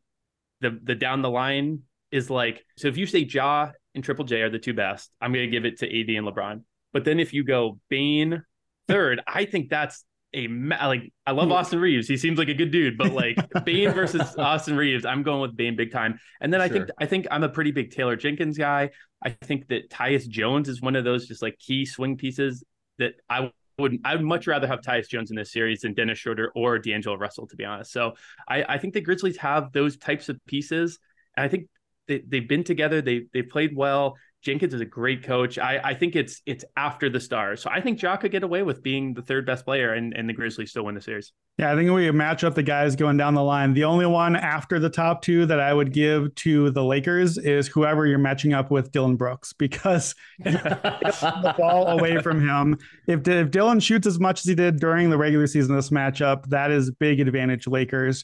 [0.61, 4.41] the the down the line is like so if you say Ja and Triple J
[4.43, 5.11] are the two best.
[5.19, 6.63] I'm going to give it to AD and LeBron.
[6.93, 8.43] But then if you go Bane
[8.87, 11.53] third, I think that's a like I love hmm.
[11.53, 12.07] Austin Reaves.
[12.07, 15.55] He seems like a good dude, but like Bane versus Austin Reaves, I'm going with
[15.55, 16.19] Bane big time.
[16.41, 16.65] And then sure.
[16.65, 18.91] I think I think I'm a pretty big Taylor Jenkins guy.
[19.23, 22.63] I think that Tyus Jones is one of those just like key swing pieces
[22.99, 26.19] that I would I would much rather have Tyus Jones in this series than Dennis
[26.19, 27.91] Schroeder or D'Angelo Russell, to be honest.
[27.91, 28.13] So
[28.47, 30.99] I, I think the Grizzlies have those types of pieces.
[31.35, 31.67] And I think
[32.07, 33.01] they, they've been together.
[33.01, 34.17] They they played well.
[34.43, 35.57] Jenkins is a great coach.
[35.57, 37.61] I, I think it's it's after the stars.
[37.61, 40.29] So I think Ja could get away with being the third best player and, and
[40.29, 41.33] the Grizzlies still win the series.
[41.57, 43.73] Yeah, I think we match up the guys going down the line.
[43.73, 47.67] The only one after the top two that I would give to the Lakers is
[47.67, 52.77] whoever you're matching up with Dillon Brooks because the ball away from him.
[53.07, 56.45] If, if Dillon shoots as much as he did during the regular season this matchup,
[56.49, 58.23] that is a big advantage Lakers.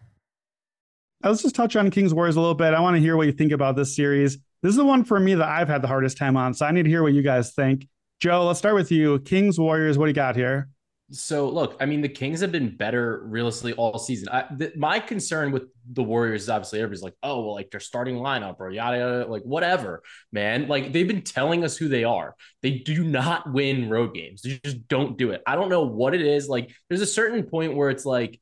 [1.23, 2.73] Let's just touch on Kings Warriors a little bit.
[2.73, 4.37] I want to hear what you think about this series.
[4.63, 6.53] This is the one for me that I've had the hardest time on.
[6.53, 7.87] So I need to hear what you guys think.
[8.19, 9.19] Joe, let's start with you.
[9.19, 10.69] Kings, Warriors, what do you got here?
[11.11, 14.29] So look, I mean, the Kings have been better realistically all season.
[14.29, 17.81] I, the, my concern with the Warriors is obviously everybody's like, oh, well, like their
[17.81, 20.67] starting lineup or yada yada, like whatever, man.
[20.67, 22.35] Like they've been telling us who they are.
[22.61, 24.41] They do not win road games.
[24.41, 25.41] They just don't do it.
[25.45, 26.47] I don't know what it is.
[26.47, 28.39] Like there's a certain point where it's like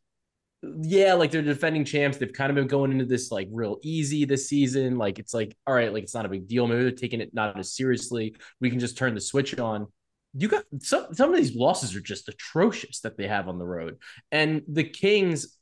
[0.62, 2.18] yeah, like they're defending champs.
[2.18, 4.98] They've kind of been going into this like real easy this season.
[4.98, 6.68] Like it's like, all right, like it's not a big deal.
[6.68, 8.36] Maybe they're taking it not as seriously.
[8.60, 9.88] We can just turn the switch on.
[10.34, 13.66] You got some some of these losses are just atrocious that they have on the
[13.66, 13.98] road.
[14.32, 15.58] And the Kings,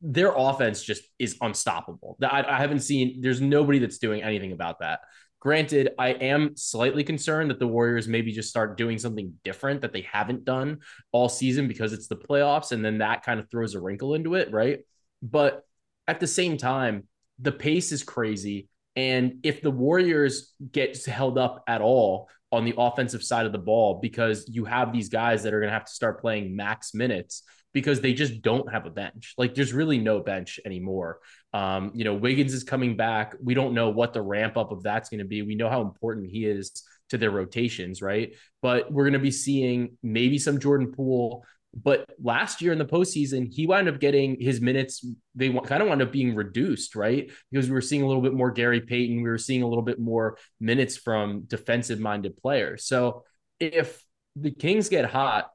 [0.00, 2.16] their offense just is unstoppable.
[2.22, 5.00] I, I haven't seen there's nobody that's doing anything about that.
[5.40, 9.92] Granted, I am slightly concerned that the Warriors maybe just start doing something different that
[9.92, 10.78] they haven't done
[11.12, 14.34] all season because it's the playoffs, and then that kind of throws a wrinkle into
[14.34, 14.80] it, right?
[15.22, 15.62] But
[16.08, 17.04] at the same time,
[17.38, 18.68] the pace is crazy.
[18.96, 23.58] And if the Warriors get held up at all on the offensive side of the
[23.58, 26.94] ball, because you have these guys that are going to have to start playing max
[26.94, 29.34] minutes because they just don't have a bench.
[29.38, 31.20] Like there's really no bench anymore.
[31.52, 33.34] Um, you know, Wiggins is coming back.
[33.42, 35.42] We don't know what the ramp up of that's going to be.
[35.42, 38.34] We know how important he is to their rotations, right?
[38.60, 41.44] But we're going to be seeing maybe some Jordan Poole.
[41.74, 45.06] But last year in the postseason, he wound up getting his minutes.
[45.34, 47.30] They kind of wound up being reduced, right?
[47.50, 49.22] Because we were seeing a little bit more Gary Payton.
[49.22, 52.86] We were seeing a little bit more minutes from defensive minded players.
[52.86, 53.24] So
[53.60, 54.02] if
[54.34, 55.50] the Kings get hot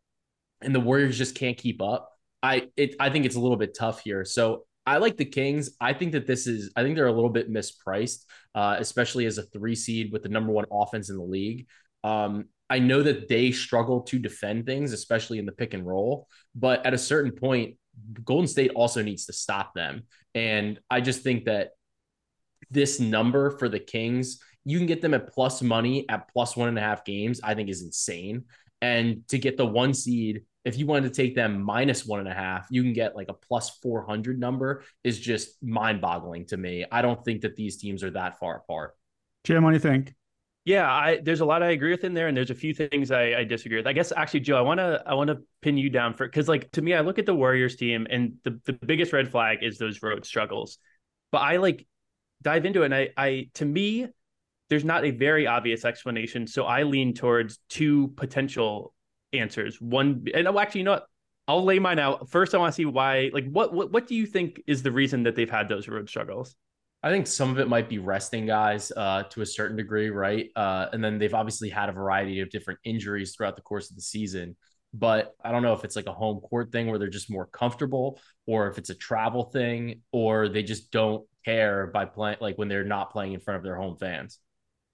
[0.62, 2.10] and the Warriors just can't keep up,
[2.42, 4.26] I it I think it's a little bit tough here.
[4.26, 5.72] So I like the Kings.
[5.80, 9.38] I think that this is, I think they're a little bit mispriced, uh, especially as
[9.38, 11.68] a three seed with the number one offense in the league.
[12.04, 16.28] Um, I know that they struggle to defend things, especially in the pick and roll,
[16.56, 17.76] but at a certain point,
[18.26, 20.04] Golden State also needs to stop them.
[20.34, 21.72] And I just think that
[22.72, 26.70] this number for the Kings, you can get them at plus money at plus one
[26.70, 28.46] and a half games, I think is insane.
[28.82, 32.30] And to get the one seed if you wanted to take them minus one and
[32.30, 36.58] a half, you can get like a plus 400 number is just mind boggling to
[36.58, 36.86] me.
[36.92, 38.96] I don't think that these teams are that far apart.
[39.44, 40.14] Jim, what do you think?
[40.66, 43.12] Yeah, I, there's a lot I agree with in there, and there's a few things
[43.12, 43.88] I, I disagree with.
[43.88, 46.48] I guess actually, Joe, I want to I want to pin you down for because
[46.48, 49.58] like to me, I look at the Warriors team, and the the biggest red flag
[49.62, 50.78] is those road struggles.
[51.34, 51.86] But I like
[52.42, 54.08] dive into it, and I I to me,
[54.70, 58.94] there's not a very obvious explanation, so I lean towards two potential
[59.34, 59.82] answers.
[59.82, 61.08] One, and oh, actually, you know what?
[61.48, 62.56] I'll lay mine out first.
[62.56, 63.30] I want to see why.
[63.34, 66.08] Like, what what what do you think is the reason that they've had those road
[66.08, 66.56] struggles?
[67.06, 70.50] I think some of it might be resting guys uh, to a certain degree, right?
[70.56, 73.98] Uh, and then they've obviously had a variety of different injuries throughout the course of
[73.98, 74.56] the season.
[74.94, 77.48] But I don't know if it's like a home court thing where they're just more
[77.48, 82.58] comfortable, or if it's a travel thing, or they just don't care by playing like
[82.58, 84.40] when they're not playing in front of their home fans.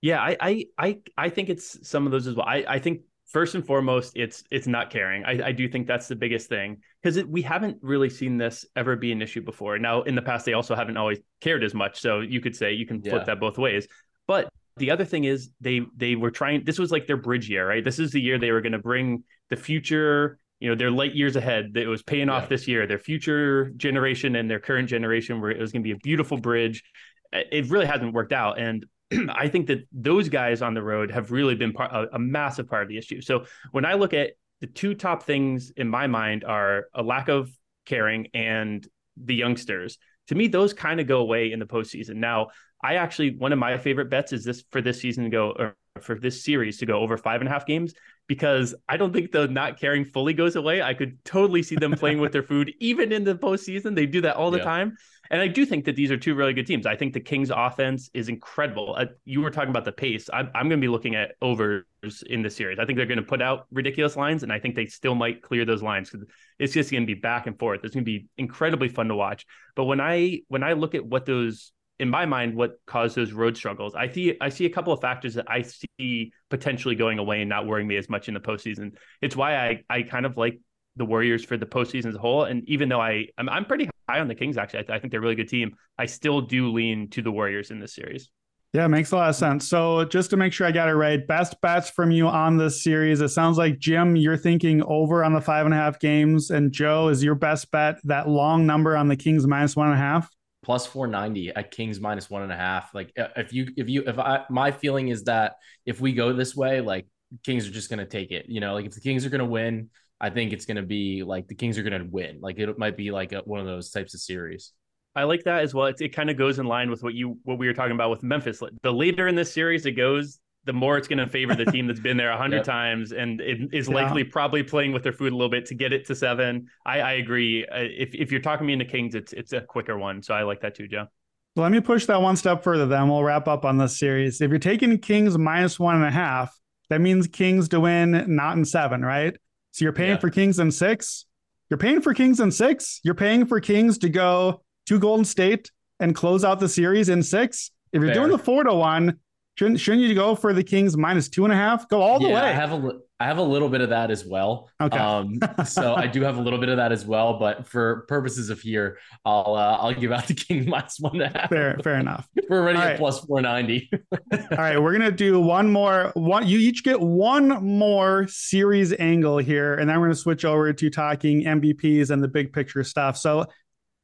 [0.02, 2.48] Yeah, I I I, I think it's some of those as well.
[2.48, 5.24] I, I think first and foremost, it's it's not caring.
[5.24, 8.96] I, I do think that's the biggest thing because we haven't really seen this ever
[8.96, 9.78] be an issue before.
[9.80, 12.00] Now, in the past, they also haven't always cared as much.
[12.00, 13.24] So you could say you can flip yeah.
[13.26, 13.88] that both ways.
[14.28, 16.64] But the other thing is they they were trying.
[16.64, 17.84] This was like their bridge year, right?
[17.84, 20.40] This is the year they were going to bring the future.
[20.60, 21.74] You know, their light years ahead.
[21.74, 22.34] That was paying yeah.
[22.34, 22.86] off this year.
[22.86, 26.38] Their future generation and their current generation, where it was going to be a beautiful
[26.38, 26.84] bridge.
[27.32, 28.86] It really hasn't worked out, and
[29.30, 32.68] I think that those guys on the road have really been part, a, a, massive
[32.68, 33.22] part of the issue.
[33.22, 37.28] So when I look at the two top things in my mind are a lack
[37.28, 37.50] of
[37.86, 39.98] caring and the youngsters.
[40.28, 42.16] To me, those kind of go away in the postseason.
[42.16, 42.48] Now,
[42.82, 45.76] I actually one of my favorite bets is this for this season to go or
[46.02, 47.94] for this series to go over five and a half games
[48.30, 50.84] because I don't think the not caring fully goes away.
[50.84, 53.96] I could totally see them playing with their food even in the postseason.
[53.96, 54.64] They do that all the Yeah.
[54.64, 54.98] time.
[55.32, 56.86] And I do think that these are two really good teams.
[56.86, 58.96] I think the Kings offense is incredible.
[58.98, 60.30] Uh, you were talking about the pace.
[60.32, 61.84] I'm, I'm going to be looking at overs
[62.28, 62.78] in the series.
[62.80, 65.42] I think they're going to put out ridiculous lines, and I think they still might
[65.44, 67.82] clear those lines because it's just going to be back and forth.
[67.84, 69.46] It's going to be incredibly fun to watch.
[69.76, 73.34] But when I when I look at what those in my mind, what caused those
[73.34, 77.20] road struggles, I see I see a couple of factors that I see potentially going
[77.20, 78.94] away and not worrying me as much in the postseason.
[79.22, 80.60] It's why I I kind of like
[80.96, 82.46] the Warriors for the postseason as a whole.
[82.46, 85.12] And even though I I'm, I'm pretty high on the Kings, actually, I, I think
[85.12, 85.76] they're a really good team.
[85.98, 88.30] I still do lean to the Warriors in this series.
[88.72, 89.68] Yeah, makes a lot of sense.
[89.68, 92.84] So just to make sure I got it right, best bets from you on this
[92.84, 93.20] series.
[93.20, 96.72] It sounds like Jim, you're thinking over on the five and a half games, and
[96.72, 99.98] Joe is your best bet that long number on the Kings minus one and a
[99.98, 100.30] half.
[100.62, 102.94] Plus 490 at Kings minus one and a half.
[102.94, 106.56] Like if you if you if I my feeling is that if we go this
[106.56, 107.08] way, like
[107.44, 108.46] Kings are just gonna take it.
[108.48, 111.48] You know, like if the Kings are gonna win, I think it's gonna be like
[111.48, 112.40] the Kings are gonna win.
[112.42, 114.74] Like it might be like a, one of those types of series.
[115.16, 115.88] I like that as well.
[115.88, 118.10] It, it kind of goes in line with what you what we were talking about
[118.10, 118.62] with Memphis.
[118.84, 121.88] The later in this series it goes, the more it's going to favor the team
[121.88, 122.66] that's been there a hundred Yep.
[122.66, 123.96] times and it is Yeah.
[123.96, 126.68] likely probably playing with their food a little bit to get it to seven.
[126.86, 127.66] I, I agree.
[127.66, 130.22] Uh, If if you're talking me into Kings, it's it's a quicker one.
[130.22, 131.08] So I like that too, Joe.
[131.56, 134.40] So let me push that one step further, then we'll wrap up on this series.
[134.42, 136.56] If you're taking Kings minus one and a half,
[136.90, 139.36] that means Kings to win, not in seven, right?
[139.72, 140.18] So you're paying Yeah.
[140.20, 141.26] for Kings in six.
[141.70, 143.00] You're paying for Kings in six.
[143.04, 147.24] You're paying for Kings to go to Golden State and close out the series in
[147.24, 147.72] six.
[147.92, 148.22] If you're Fair.
[148.22, 149.20] doing the four to one,
[149.60, 151.90] shouldn't shouldn't you go for the Kings minus two and a half?
[151.90, 152.42] Go all the yeah, way.
[152.42, 154.70] I have a I have a little bit of that as well.
[154.80, 154.98] Okay.
[154.98, 158.50] Um, so I do have a little bit of that as well, but for purposes
[158.50, 161.50] of here, I'll uh, I'll give out the King minus one and a half.
[161.50, 162.26] fair, fair enough.
[162.48, 162.98] We're already All at right.
[162.98, 163.92] plus 490.
[164.34, 166.14] All right, we're gonna do one more.
[166.14, 170.72] One, you each get one more series angle here, and then we're gonna switch over
[170.72, 173.18] to talking MVPs and the big picture stuff.
[173.18, 173.46] So,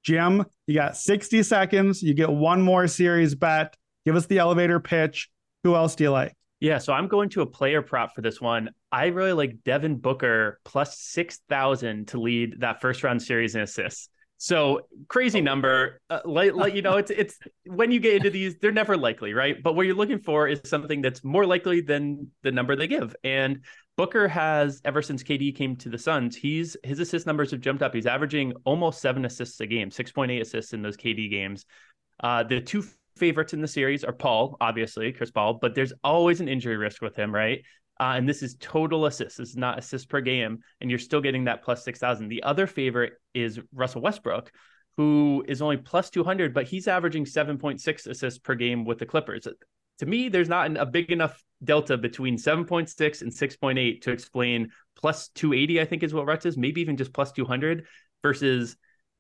[0.04, 2.04] Jim, you got 60 seconds.
[2.04, 3.78] You get one more series bet.
[4.06, 5.30] Give us the elevator pitch.
[5.66, 6.32] Who else do you like?
[6.60, 8.70] Yeah, so I'm going to a player prop for this one.
[8.92, 14.10] I really like Devin Booker plus 6,000 to lead that first round series in assists.
[14.38, 16.02] So crazy number.
[16.08, 19.34] Uh, like, like, you know, it's it's when you get into these, they're never likely,
[19.34, 19.58] right?
[19.64, 23.16] But what you're looking for is something that's more likely than the number they give.
[23.24, 23.62] And
[23.98, 27.82] Booker has ever since KD came to the Suns, he's his assist numbers have jumped
[27.82, 27.96] up.
[27.96, 31.66] He's averaging almost seven assists a game, 6.8 assists in those KD games.
[32.20, 32.84] Uh, the two
[33.18, 37.02] favorites in the series are Paul, obviously, Chris Paul, but there's always an injury risk
[37.02, 37.64] with him, right?
[38.00, 39.38] Uh, and this is total assists.
[39.38, 42.28] This is not assists per game, and you're still getting that plus 6,000.
[42.28, 44.52] The other favorite is Russell Westbrook,
[44.98, 49.48] who is only plus 200, but he's averaging 7.6 assists per game with the Clippers.
[50.00, 54.72] To me, there's not an, a big enough delta between 7.6 and 6.8 to explain
[54.98, 57.86] plus 280, I think is what Russ is, maybe even just plus 200
[58.22, 58.76] versus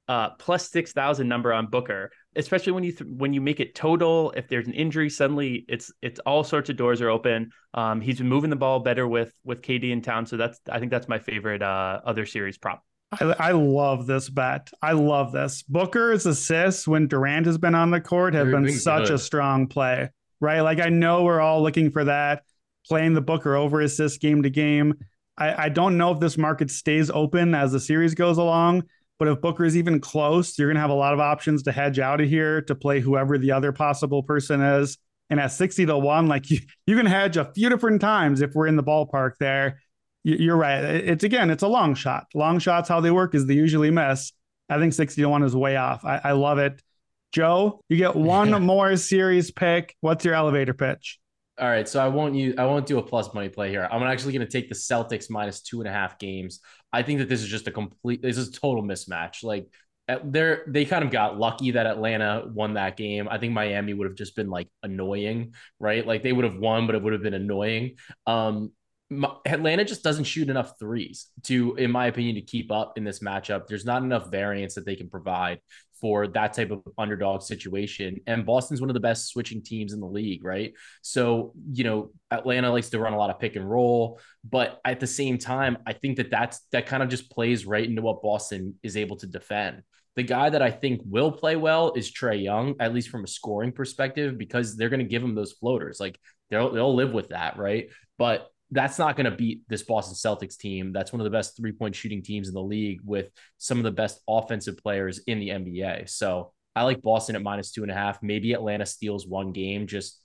[0.08, 4.32] uh, plus 6,000 number on Booker, especially when you th- when you make it total.
[4.36, 7.52] If there's an injury, suddenly it's it's all sorts of doors are open.
[7.74, 10.80] Um, he's been moving the ball better with with KD in town, so that's I
[10.80, 12.84] think that's my favorite uh, other series prop.
[13.12, 14.71] I, I love this bet.
[14.82, 15.63] I love this.
[15.63, 19.17] Booker's assists when Durant has been on the court have They've been been such a
[19.17, 20.62] strong play, right?
[20.62, 22.43] Like I know we're all looking for that,
[22.88, 24.95] playing the Booker over assist game to game.
[25.38, 28.84] I, I don't know if this market stays open as the series goes along,
[29.17, 31.71] but if Booker is even close, you're going to have a lot of options to
[31.71, 34.97] hedge out of here to play whoever the other possible person is.
[35.30, 38.54] And at 60 to 1, like you, you can hedge a few different times if
[38.54, 39.82] we're in the ballpark there.
[40.23, 40.84] You- You're right.
[40.84, 42.25] It's again, it's a long shot.
[42.34, 44.32] Long shots, how they work is they usually miss.
[44.69, 46.04] I think 60 to 1 is way off.
[46.04, 46.82] I, I love it.
[47.32, 49.95] Joe, you get one more series pick.
[50.01, 51.19] What's your elevator pitch?
[51.58, 53.88] All right, so I won't use I won't do a plus money play here.
[53.89, 56.60] I'm actually going to take the Celtics minus two and a half games.
[56.93, 59.43] I think that this is just a complete this is a total mismatch.
[59.43, 59.67] Like
[60.24, 63.28] they're they kind of got lucky that Atlanta won that game.
[63.30, 66.06] I think Miami would have just been like annoying, right?
[66.06, 67.95] Like they would have won, but it would have been annoying.
[68.28, 68.71] Um,
[69.45, 73.19] Atlanta just doesn't shoot enough threes to, in my opinion, to keep up in this
[73.19, 73.67] matchup.
[73.67, 75.60] There's not enough variance that they can provide
[76.06, 78.22] for that type of underdog situation.
[78.28, 80.72] And Boston's one of the best switching teams in the league, right?
[81.02, 85.00] So, you know, Atlanta likes to run a lot of pick and roll, but at
[85.00, 88.22] the same time, I think that that's that kind of just plays right into what
[88.22, 89.82] Boston is able to defend.
[90.16, 93.28] The guy that I think will play well is Trae Young, at least from a
[93.28, 95.99] scoring perspective, because they're going to give him those floaters.
[95.99, 96.20] Like
[96.51, 97.89] they'll they'll live with that, right?
[98.20, 100.91] But that's not going to beat this Boston Celtics team.
[100.91, 103.84] That's one of the best three point shooting teams in the league with some of
[103.84, 106.09] the best offensive players in the NBA.
[106.09, 108.22] So I like Boston at minus two and a half.
[108.22, 110.22] Maybe Atlanta steals one game just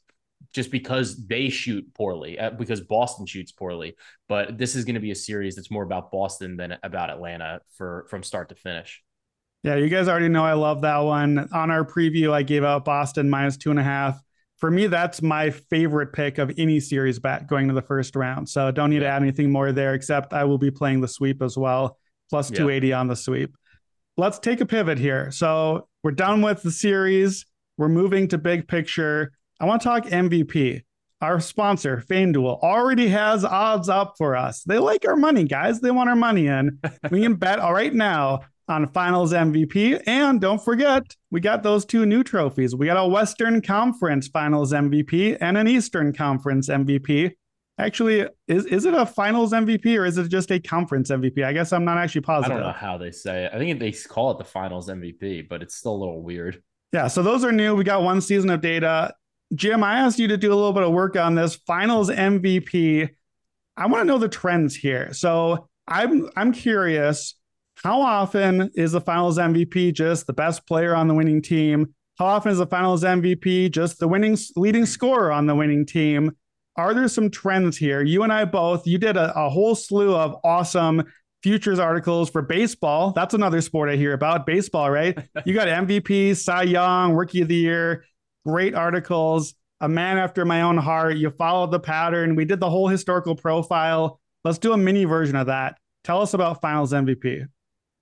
[0.54, 3.94] just because they shoot poorly, uh, because Boston shoots poorly.
[4.26, 7.60] But this is going to be a series that's more about Boston than about Atlanta
[7.76, 9.02] for from start to finish.
[9.62, 11.48] Yeah, you guys already know I love that one.
[11.52, 14.18] On our preview, I gave out Boston minus two and a half.
[14.60, 18.48] For me, that's my favorite pick of any series bet going to the first round.
[18.48, 21.40] So don't need to add anything more there, except I will be playing the sweep
[21.42, 21.98] as well,
[22.28, 23.56] plus 280 on the sweep.
[24.18, 25.30] Let's take a pivot here.
[25.30, 27.46] So we're done with the series.
[27.78, 29.32] We're moving to big picture.
[29.58, 30.82] I want to talk MVP.
[31.20, 34.62] Our sponsor, FanDuel, already has odds up for us.
[34.64, 35.80] They like our money, guys.
[35.80, 36.78] They want our money in.
[37.10, 40.02] we can bet all right now on finals MVP.
[40.06, 42.74] And don't forget, we got those two new trophies.
[42.74, 47.32] We got a Western Conference finals MVP and an Eastern Conference MVP.
[47.78, 51.42] Actually, is, is it a finals MVP or is it just a conference MVP?
[51.42, 52.58] I guess I'm not actually positive.
[52.58, 53.52] I don't know how they say it.
[53.54, 56.62] I think they call it the finals MVP, but it's still a little weird.
[56.92, 57.74] Yeah, so those are new.
[57.74, 59.14] We got one season of data.
[59.54, 63.08] Jim, I asked you to do a little bit of work on this finals MVP.
[63.76, 65.12] I want to know the trends here.
[65.12, 67.34] So I'm I'm curious
[67.82, 71.94] how often is the finals MVP just the best player on the winning team?
[72.18, 76.36] How often is the finals MVP just the winning leading scorer on the winning team?
[76.76, 78.02] Are there some trends here?
[78.02, 81.04] You and I both, you did a, a whole slew of awesome
[81.42, 83.12] futures articles for baseball.
[83.12, 85.18] That's another sport I hear about baseball, right?
[85.44, 88.04] you got MVP, Cy Young, Rookie of the Year,
[88.46, 89.54] great articles.
[89.80, 91.16] A man after my own heart.
[91.16, 92.36] You followed the pattern.
[92.36, 94.20] We did the whole historical profile.
[94.44, 95.78] Let's do a mini version of that.
[96.04, 97.46] Tell us about finals MVP.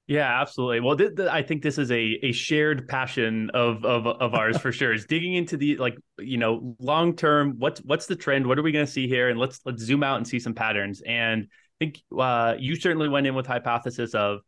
[0.09, 0.81] Yeah, absolutely.
[0.81, 4.57] Well, th- th- I think this is a a shared passion of of of ours
[4.57, 4.95] for sure.
[4.95, 7.57] Is digging into the like you know long term.
[7.59, 8.47] What's what's the trend?
[8.47, 9.29] What are we going to see here?
[9.29, 11.03] And let's let's zoom out and see some patterns.
[11.07, 14.41] And I think uh, you certainly went in with hypothesis of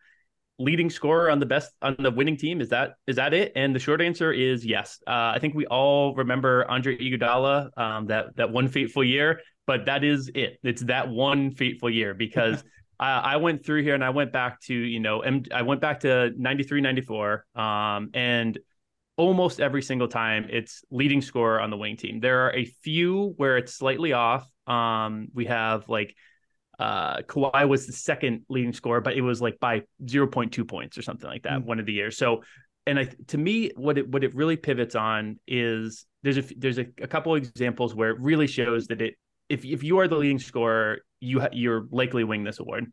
[0.60, 2.60] leading scorer on the best on the winning team.
[2.60, 3.52] Is that is that it?
[3.56, 4.98] And the short answer is yes.
[5.06, 9.86] Uh, I think we all remember Andre Iguodala um, that that one fateful year, but
[9.86, 10.58] that is it.
[10.62, 12.62] It's that one fateful year because.
[13.02, 16.32] I, went through here and I went back to, you know, I went back to
[16.36, 17.46] 93, 94.
[17.54, 18.58] Um, and
[19.16, 22.20] almost every single time it's leading scorer on the wing team.
[22.20, 24.46] There are a few where it's slightly off.
[24.66, 26.14] Um, we have like
[26.80, 31.02] uh, Kawhi was the second leading scorer, but it was like by 0.2 points or
[31.02, 31.68] something like that mm-hmm.
[31.68, 32.16] one of the years.
[32.16, 32.42] So,
[32.86, 36.78] and I, to me, what it what it really pivots on is there's a there's
[36.78, 39.16] a, a couple examples where it really shows that it
[39.50, 42.90] if if you are the leading scorer, you ha- you're likely winning this award.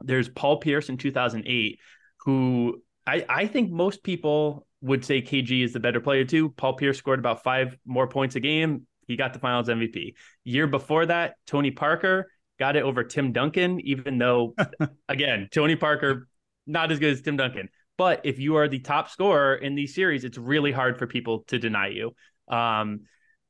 [0.00, 1.78] There's Paul Pierce in 2008,
[2.24, 6.48] who I I think most people would say KG is the better player too.
[6.50, 8.88] Paul Pierce scored about five more points a game.
[9.06, 10.14] He got the Finals MVP.
[10.42, 12.28] Year before that, Tony Parker
[12.60, 14.54] got it over Tim Duncan, even though
[15.08, 16.28] again Tony Parker
[16.66, 17.68] not as good as Tim Duncan.
[17.96, 21.44] But if you are the top scorer in these series, it's really hard for people
[21.48, 22.14] to deny you.
[22.48, 23.00] Um,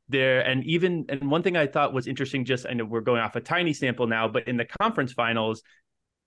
[0.08, 3.20] there and even and one thing I thought was interesting, just I know we're going
[3.20, 5.62] off a tiny sample now, but in the conference finals,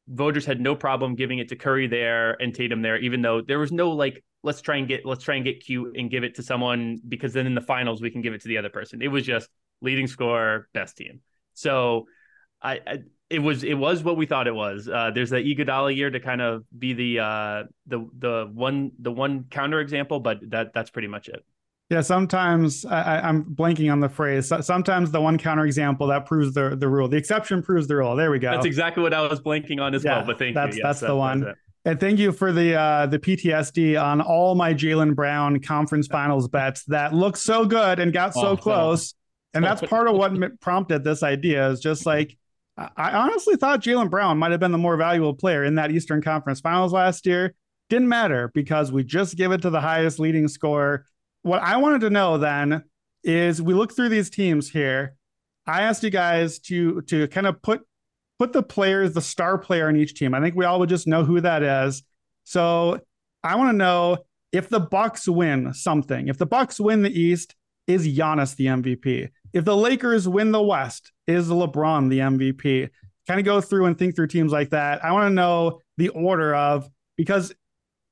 [0.07, 3.59] voters had no problem giving it to Curry there and Tatum there, even though there
[3.59, 6.35] was no like let's try and get let's try and get cute and give it
[6.35, 9.01] to someone because then in the finals we can give it to the other person.
[9.01, 9.49] It was just
[9.81, 11.21] leading score, best team.
[11.53, 12.05] So
[12.63, 14.87] I, I it was it was what we thought it was.
[14.87, 19.11] Uh, there's the Iguodala year to kind of be the uh, the the one the
[19.11, 21.43] one counter example, but that that's pretty much it.
[21.89, 24.51] Yeah, sometimes I, am blanking on the phrase.
[24.61, 27.07] Sometimes the one counter example that proves the the rule.
[27.07, 28.15] The exception proves the rule.
[28.15, 28.51] There we go.
[28.51, 30.25] That's exactly what I was blanking on as yeah, well.
[30.25, 30.83] But thank that's, you.
[30.83, 31.53] Yes, that's that, the one.
[31.85, 36.47] and thank you for the uh, the PTSD on all my Jaylen Brown conference finals
[36.47, 39.13] bets that looked so good and got so oh, close.
[39.53, 41.69] And that's part of what prompted this idea.
[41.69, 42.37] Is just like
[42.77, 46.21] I honestly thought Jaylen Brown might have been the more valuable player in that Eastern
[46.21, 47.53] Conference Finals last year.
[47.89, 51.05] Didn't matter because we just give it to the highest leading scorer
[51.43, 52.83] what I wanted to know then
[53.23, 55.15] is we look through these teams here.
[55.67, 57.81] I asked you guys to to kind of put
[58.39, 60.33] put the players, the star player on each team.
[60.33, 62.03] I think we all would just know who that is.
[62.43, 62.99] So
[63.43, 64.17] I want to know
[64.51, 66.27] if the Bucks win something.
[66.27, 67.55] If the Bucks win the East,
[67.87, 69.29] is Giannis the MVP?
[69.53, 72.89] If the Lakers win the West, is LeBron the MVP?
[73.27, 75.03] Kind of go through and think through teams like that.
[75.05, 77.53] I want to know the order of because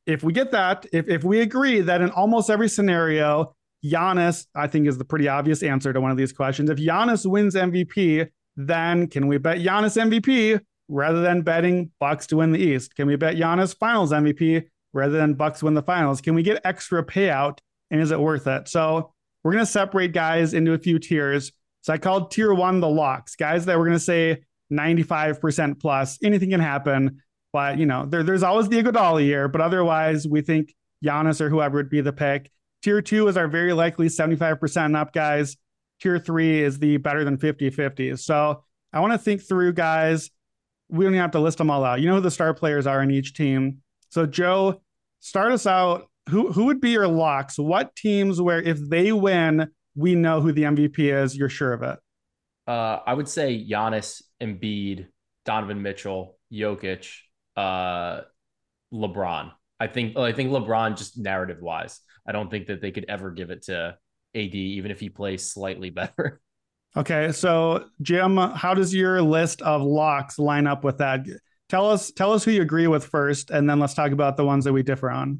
[0.05, 4.67] if we get that, if, if we agree that in almost every scenario, Giannis, I
[4.67, 6.69] think, is the pretty obvious answer to one of these questions.
[6.69, 12.37] If Giannis wins MVP, then can we bet Giannis MVP rather than betting Bucks to
[12.37, 12.95] win the East?
[12.95, 16.21] Can we bet Giannis Finals MVP rather than Bucks win the Finals?
[16.21, 18.67] Can we get extra payout and is it worth it?
[18.67, 19.13] So
[19.43, 21.51] we're gonna separate guys into a few tiers.
[21.81, 26.17] So I called tier one the locks, guys that we're gonna say 95% plus.
[26.23, 27.21] Anything can happen.
[27.53, 30.73] But you know, there, there's always the Iguodala year, but otherwise, we think
[31.03, 32.49] Giannis or whoever would be the pick.
[32.81, 35.57] Tier two is our very likely 75% up guys.
[36.01, 38.15] tier three is the better than 50 50.
[38.15, 38.63] So
[38.93, 40.29] I want to think through, guys.
[40.89, 42.01] We don't even have to list them all out.
[42.01, 43.77] You know who the star players are in each team.
[44.09, 44.81] So, Joe,
[45.21, 46.09] start us out.
[46.29, 47.57] Who, who would be your locks?
[47.57, 51.35] What teams where if they win, we know who the MVP is?
[51.35, 51.99] You're sure of it?
[52.67, 55.07] Uh, I would say Giannis, Embiid,
[55.45, 57.11] Donovan Mitchell, Jokic,
[57.57, 58.21] uh,
[58.93, 59.51] LeBron.
[59.79, 63.31] I think I think LeBron just narrative wise, I don't think that they could ever
[63.31, 63.97] give it to
[64.35, 66.39] AD, even if he plays slightly better.
[66.95, 71.25] Okay, so Jim, how does your list of locks line up with that?
[71.69, 74.45] Tell us tell us who you agree with first, and then let's talk about the
[74.45, 75.39] ones that we differ on.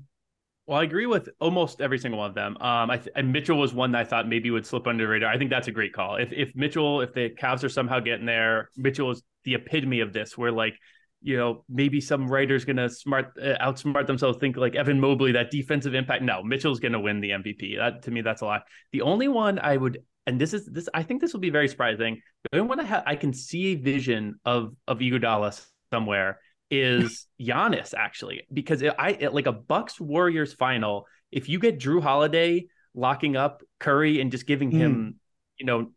[0.72, 2.56] Well, I agree with almost every single one of them.
[2.62, 5.10] Um, I th- and Mitchell was one that I thought maybe would slip under the
[5.10, 5.30] radar.
[5.30, 6.16] I think that's a great call.
[6.16, 10.14] If if Mitchell, if the Cavs are somehow getting there, Mitchell is the epitome of
[10.14, 10.38] this.
[10.38, 10.76] Where like
[11.22, 15.52] you know, maybe some writer's to smart uh, outsmart themselves, think like Evan Mobley, that
[15.52, 16.24] defensive impact.
[16.24, 17.78] No, Mitchell's to win the MVP.
[17.78, 18.64] That to me, that's a lot.
[18.94, 21.68] The only one I would, and this is this, I think this will be very
[21.68, 22.22] surprising.
[22.50, 26.40] The only one I, ha- I can see a vision of of Iguodala somewhere
[26.72, 31.06] is Giannis actually, because it, I it, like a Bucks Warriors final.
[31.32, 35.14] If you get Jrue Holiday locking up Curry and just giving him, mm.
[35.58, 35.92] you know,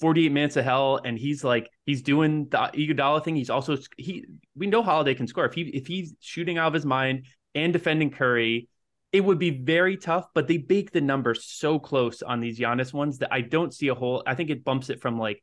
[0.00, 4.24] 48 minutes of hell and he's like he's doing the Iguodala thing he's also he
[4.54, 7.26] we know Holiday can score if he if he's shooting out of his mind
[7.56, 8.68] and defending Curry
[9.12, 12.92] it would be very tough but they bake the numbers so close on these Giannis
[12.92, 15.42] ones that I don't see a whole I think it bumps it from like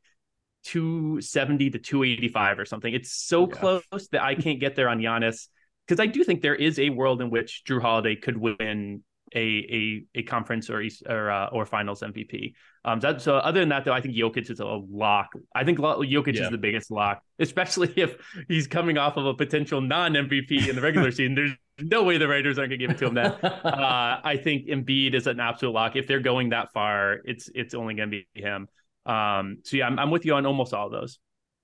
[0.64, 3.54] 270 to 285 or something it's so yeah.
[3.54, 5.48] close that I can't get there on Giannis
[5.86, 9.02] because I do think there is a world in which Jrue Holiday could win
[9.34, 12.54] a a, a conference or or uh, or finals MVP.
[12.84, 15.32] Um, so, so, other than that, though, I think Jokic is a lock.
[15.54, 16.44] I think Jokic yeah.
[16.44, 18.16] is the biggest lock, especially if
[18.48, 21.34] he's coming off of a potential non MVP in the regular season.
[21.34, 23.14] There's no way the Raiders aren't gonna give it to him.
[23.14, 25.96] Then uh, I think Embiid is an absolute lock.
[25.96, 28.68] If they're going that far, it's it's only gonna be him.
[29.06, 31.18] Um, so yeah, I'm, I'm with you on almost all of those.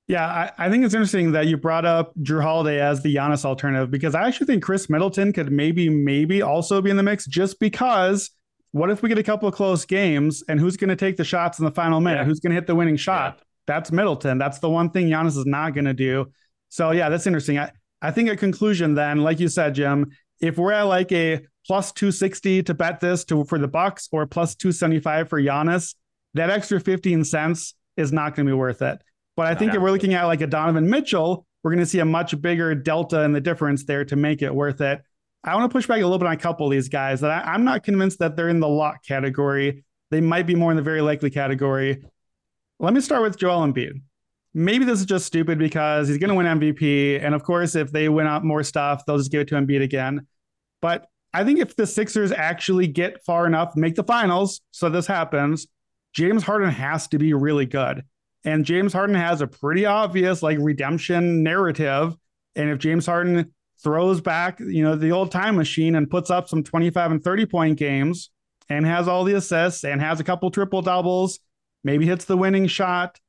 [0.08, 3.44] Yeah, I, I, think it's interesting that you brought up Jrue Holiday as the Giannis
[3.44, 7.26] alternative because I actually think Khris Middleton could maybe, maybe also be in the mix
[7.26, 8.30] just because
[8.72, 11.24] what if we get a couple of close games and who's going to take the
[11.24, 12.20] shots in the final minute?
[12.20, 12.24] Yeah.
[12.24, 13.34] Who's going to hit the winning shot?
[13.36, 13.44] Yeah.
[13.66, 14.38] That's Middleton.
[14.38, 16.32] That's the one thing Giannis is not going to do.
[16.70, 17.58] So, yeah, that's interesting.
[17.58, 17.70] I,
[18.00, 20.10] I think a conclusion then, like you said, Jim,
[20.40, 24.26] if we're at like a plus 260 to bet this to for the Bucks or
[24.26, 25.94] plus 275 for Giannis,
[26.34, 29.00] that extra 15 cents is not going to be worth it.
[29.36, 32.00] But I think if we're looking at like a Donovan Mitchell, we're going to see
[32.00, 35.00] a much bigger delta in the difference there to make it worth it.
[35.44, 37.30] I want to push back a little bit on a couple of these guys that
[37.30, 39.84] I, am not convinced that they're in the lock category.
[40.10, 42.02] They might be more in the very likely category.
[42.80, 44.02] Let me start with Joel Embiid.
[44.54, 47.22] Maybe this is just stupid because he's going to win MVP.
[47.24, 49.82] And of course, if they win out more stuff, they'll just give it to Embiid
[49.82, 50.26] again.
[50.80, 55.06] But I think if the Sixers actually get far enough, make the finals, so this
[55.06, 55.66] happens,
[56.18, 58.02] James Harden has to be really good.
[58.44, 62.16] And James Harden has a pretty obvious like redemption narrative.
[62.56, 63.52] And if James Harden
[63.84, 67.46] throws back, you know, the old time machine and puts up some 25 and 30
[67.46, 68.30] point games
[68.68, 71.38] and has all the assists and has a couple triple doubles,
[71.84, 73.20] maybe hits the winning shot.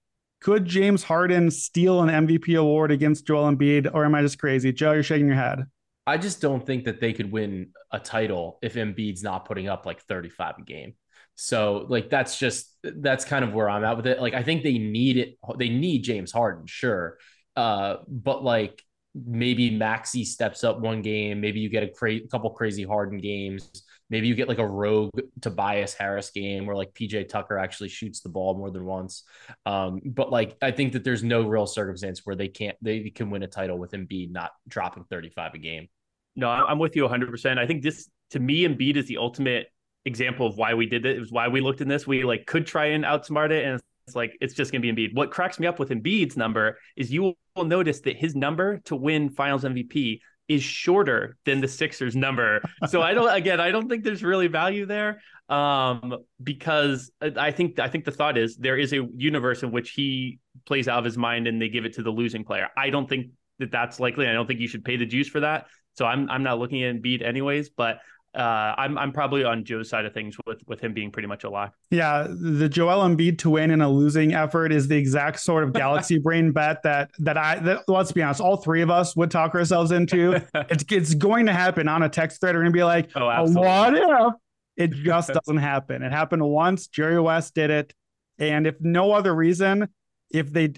[0.41, 4.73] Could James Harden steal an MVP award against Joel Embiid, or am I just crazy?
[4.73, 5.67] Joe, you're shaking your head.
[6.07, 9.85] I just don't think that they could win a title if Embiid's not putting up
[9.85, 10.95] like 35 a game.
[11.41, 14.19] So like that's just that's kind of where I'm at with it.
[14.19, 15.37] Like I think they need it.
[15.57, 17.17] They need James Harden, sure,
[17.55, 18.83] uh, but like
[19.15, 21.39] maybe Maxey steps up one game.
[21.39, 23.83] Maybe you get a cra- couple crazy Harden games.
[24.09, 28.19] Maybe you get like a rogue Tobias Harris game where like PJ Tucker actually shoots
[28.19, 29.23] the ball more than once.
[29.65, 33.29] Um, but like I think that there's no real circumstance where they can't they can
[33.29, 35.87] win a title with Embiid not dropping 35 a game.
[36.35, 37.31] No, I'm with you 100.
[37.31, 39.67] percent I think this to me Embiid is the ultimate
[40.05, 42.07] example of why we did was why we looked in this.
[42.07, 45.13] We like could try and outsmart it, and it's like it's just gonna be Embiid.
[45.13, 48.95] What cracks me up with Embiid's number is you will notice that his number to
[48.95, 52.61] win Finals MVP is shorter than the Sixers number.
[52.87, 55.21] So I don't again, I don't think there's really value there.
[55.47, 59.91] Um, because I think I think the thought is there is a universe in which
[59.91, 62.69] he plays out of his mind and they give it to the losing player.
[62.77, 63.27] I don't think
[63.59, 64.27] that that's likely.
[64.27, 65.67] I don't think you should pay the juice for that.
[65.93, 67.99] So I'm I'm not looking at Embiid anyways, but
[68.35, 71.43] uh, I'm I'm probably on Joe's side of things with with him being pretty much
[71.43, 71.73] a lock.
[71.89, 75.73] Yeah, the Joel Embiid to win in a losing effort is the exact sort of
[75.73, 79.31] galaxy brain bet that that I that, let's be honest, all three of us would
[79.31, 80.35] talk ourselves into.
[80.69, 82.55] it's it's going to happen on a text thread.
[82.55, 83.67] We're gonna be like, oh, absolutely.
[83.67, 84.33] what if?
[84.77, 86.03] It just doesn't happen.
[86.03, 86.87] It happened once.
[86.87, 87.93] Jerry West did it,
[88.37, 89.89] and if no other reason,
[90.31, 90.71] if they,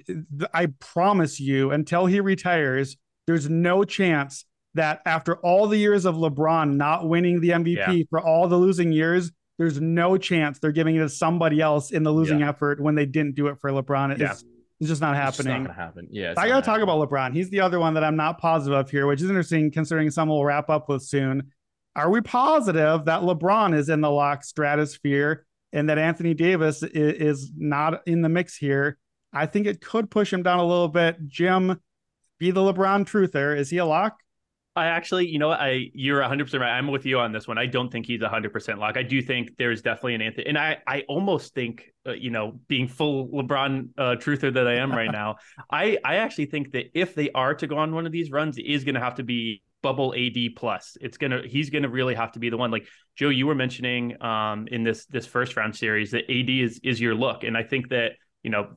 [0.55, 2.97] I promise you, until he retires,
[3.27, 4.45] there's no chance
[4.75, 8.03] that after all the years of LeBron not winning the MVP yeah.
[8.09, 12.03] for all the losing years, there's no chance they're giving it to somebody else in
[12.03, 12.49] the losing Yeah.
[12.49, 14.11] effort when they didn't do it for LeBron.
[14.13, 14.31] It's, Yeah.
[14.79, 15.53] it's just not happening.
[15.53, 16.07] It's not gonna happen.
[16.09, 16.33] Yeah.
[16.37, 17.33] I got to talk about LeBron.
[17.33, 20.37] He's the other one that I'm not positive of here, which is interesting considering someone
[20.37, 21.51] we'll wrap up with soon.
[21.95, 26.87] Are we positive that LeBron is in the lock stratosphere and that Anthony Davis i-
[26.93, 28.97] is, not in the mix here?
[29.33, 31.17] I think it could push him down a little bit.
[31.27, 31.79] Jim,
[32.39, 33.55] be the LeBron truther.
[33.55, 34.17] Is he a lock?
[34.75, 36.71] I actually, you know, what, I you're 100 percent right.
[36.71, 37.57] I'm with you on this one.
[37.57, 38.95] I don't think he's 100 percent lock.
[38.95, 42.59] I do think there's definitely an Anthony, and I I almost think, uh, you know,
[42.69, 45.35] being full LeBron uh, truther that I am right now,
[45.71, 48.57] I I actually think that if they are to go on one of these runs,
[48.57, 50.95] it is going to have to be bubble AD plus.
[51.01, 52.71] It's gonna he's gonna really have to be the one.
[52.71, 56.79] Like Joe, you were mentioning um in this this first round series that AD is
[56.83, 58.13] is your look, and I think that
[58.43, 58.69] you know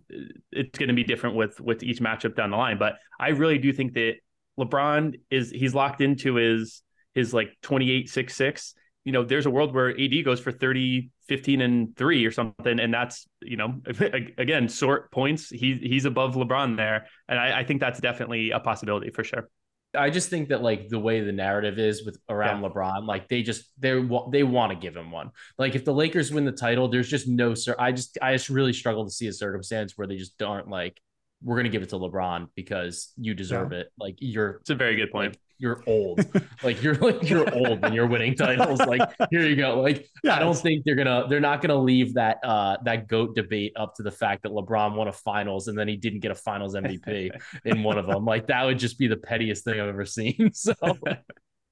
[0.51, 2.79] it's going to be different with with each matchup down the line.
[2.79, 4.15] But I really do think that
[4.59, 6.83] LeBron is he's locked into his
[7.15, 8.75] his like 28 6 6
[9.05, 12.81] you know there's a world where AD goes for 30 15 and 3 or something
[12.81, 13.81] and that's you know
[14.39, 18.61] again sort points he he's above LeBron there and I, I think that's definitely a
[18.61, 19.49] possibility for sure
[19.97, 23.43] I just think that like the way the narrative is with around LeBron, like they
[23.43, 23.93] just they
[24.33, 25.31] they want to give him one.
[25.59, 27.75] Like if the Lakers win the title, there's just no sir.
[27.79, 31.01] I just I just really struggle to see a circumstance where they just aren't like
[31.45, 33.91] we're gonna give it to LeBron because you deserve it.
[33.99, 36.25] Like you're it's a very good point like, you're old.
[36.63, 38.81] like you're like you're old and you're winning titles.
[38.81, 39.81] Like here you go.
[39.81, 43.73] Like I don't think they're gonna they're not gonna leave that uh that goat debate
[43.77, 46.35] up to the fact that LeBron won a finals and then he didn't get a
[46.35, 47.31] finals MVP
[47.65, 48.25] in one of them.
[48.25, 50.51] Like that would just be the pettiest thing I've ever seen.
[50.65, 50.75] So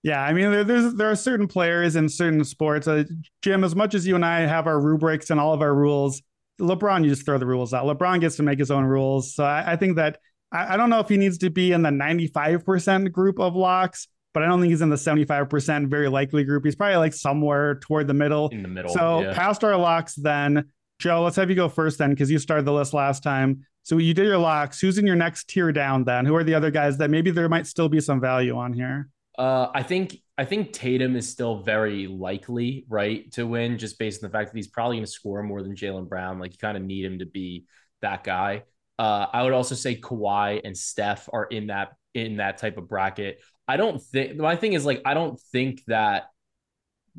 [0.02, 2.88] Yeah, I mean, there, there's there are certain players in certain sports.
[2.88, 3.04] Uh,
[3.40, 6.20] Jim, as much as you and I have our rubrics and all of our rules,
[6.62, 7.84] LeBron, you just throw the rules out.
[7.84, 9.34] LeBron gets to make his own rules.
[9.34, 10.18] So I, I think that
[10.52, 14.08] I, I don't know if he needs to be in the 95% group of locks,
[14.32, 16.64] but I don't think he's in the 75% very likely group.
[16.64, 18.48] He's probably like somewhere toward the middle.
[18.48, 18.92] in the middle.
[18.92, 19.34] So yeah.
[19.34, 22.72] past our locks, then Joe, let's have you go first then, because you started the
[22.72, 23.66] list last time.
[23.82, 24.80] So you did your locks.
[24.80, 26.24] Who's in your next tier down then?
[26.24, 29.08] Who are the other guys that maybe there might still be some value on here?
[29.38, 34.22] Uh, I think I think Tatum is still very likely, right, to win, just based
[34.22, 36.38] on the fact that he's probably going to score more than Jaylen Brown.
[36.38, 37.66] Like you kind of need him to be
[38.00, 38.64] that guy.
[38.98, 42.88] Uh, I would also say Kawhi and Steph are in that in that type of
[42.88, 43.40] bracket.
[43.66, 46.24] I don't think my thing is like I don't think that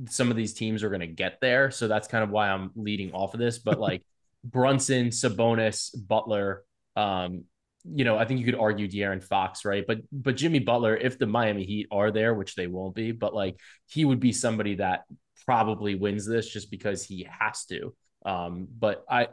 [0.10, 2.72] some of these teams are going to get there, so that's kind of why I'm
[2.76, 3.60] leading off of this.
[3.60, 4.04] But like
[4.44, 6.64] Brunson, Sabonis, Butler,
[6.96, 7.46] um,
[7.86, 9.84] you know, I think you could argue De'Aaron Fox, right?
[9.86, 13.34] But but Jimmy Butler, if the Miami Heat are there, which they won't be, but
[13.34, 15.04] like he would be somebody that
[15.46, 17.94] probably wins this just because he has to.
[18.26, 19.28] Um, but I,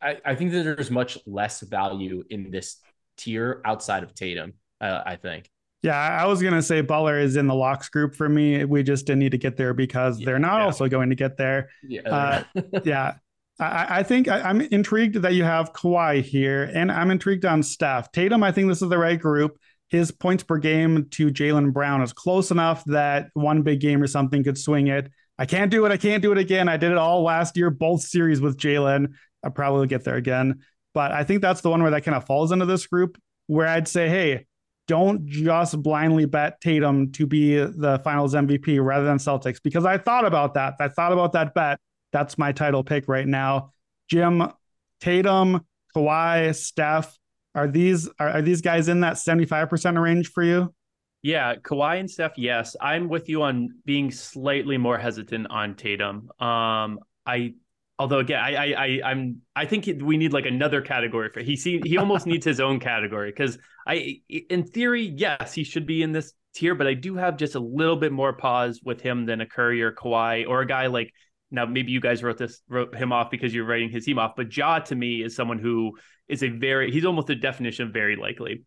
[0.00, 2.78] I I think that there's much less value in this
[3.16, 4.54] tier outside of Tatum.
[4.80, 5.48] Uh, I think.
[5.82, 8.64] Yeah, I was gonna say Butler is in the locks group for me.
[8.64, 10.64] We just didn't need to get there because they're not Yeah.
[10.64, 11.70] also going to get there.
[11.82, 12.02] Yeah.
[12.08, 12.44] Uh,
[12.84, 13.14] yeah.
[13.58, 17.62] I, I think I, I'm intrigued that you have Kawhi here, and I'm intrigued on
[17.62, 18.12] Steph.
[18.12, 19.58] Tatum, I think this is the right group.
[19.88, 24.06] His points per game to Jaylen Brown is close enough that one big game or
[24.06, 25.10] something could swing it.
[25.38, 25.92] I can't do it.
[25.92, 26.68] I can't do it again.
[26.68, 29.12] I did it all last year, both series with Jaylen.
[29.44, 30.60] I'll probably get there again.
[30.94, 33.66] But I think that's the one where that kind of falls into this group where
[33.66, 34.46] I'd say, hey,
[34.88, 39.98] don't just blindly bet Tatum to be the finals MVP rather than Celtics because I
[39.98, 40.74] thought about that.
[40.80, 41.78] I thought about that bet.
[42.12, 43.72] That's my title pick right now.
[44.08, 44.52] Jim,
[45.00, 47.18] Tatum, Kawhi, Steph,
[47.54, 50.74] are these are, are these guys in that 75% range for you?
[51.22, 52.74] Yeah, Kawhi and Steph, yes.
[52.80, 56.30] I'm with you on being slightly more hesitant on Tatum.
[56.40, 57.54] Um, I
[57.98, 61.56] although again, I I, I I'm I think we need like another category for he
[61.56, 66.02] see he almost needs his own category because I in theory, yes, he should be
[66.02, 69.24] in this tier, but I do have just a little bit more pause with him
[69.24, 71.12] than a Curry or Kawhi or a guy like
[71.52, 74.34] now maybe you guys wrote this wrote him off because you're writing his team off,
[74.36, 75.96] but Ja to me is someone who
[76.28, 78.64] is a very he's almost the definition of very likely.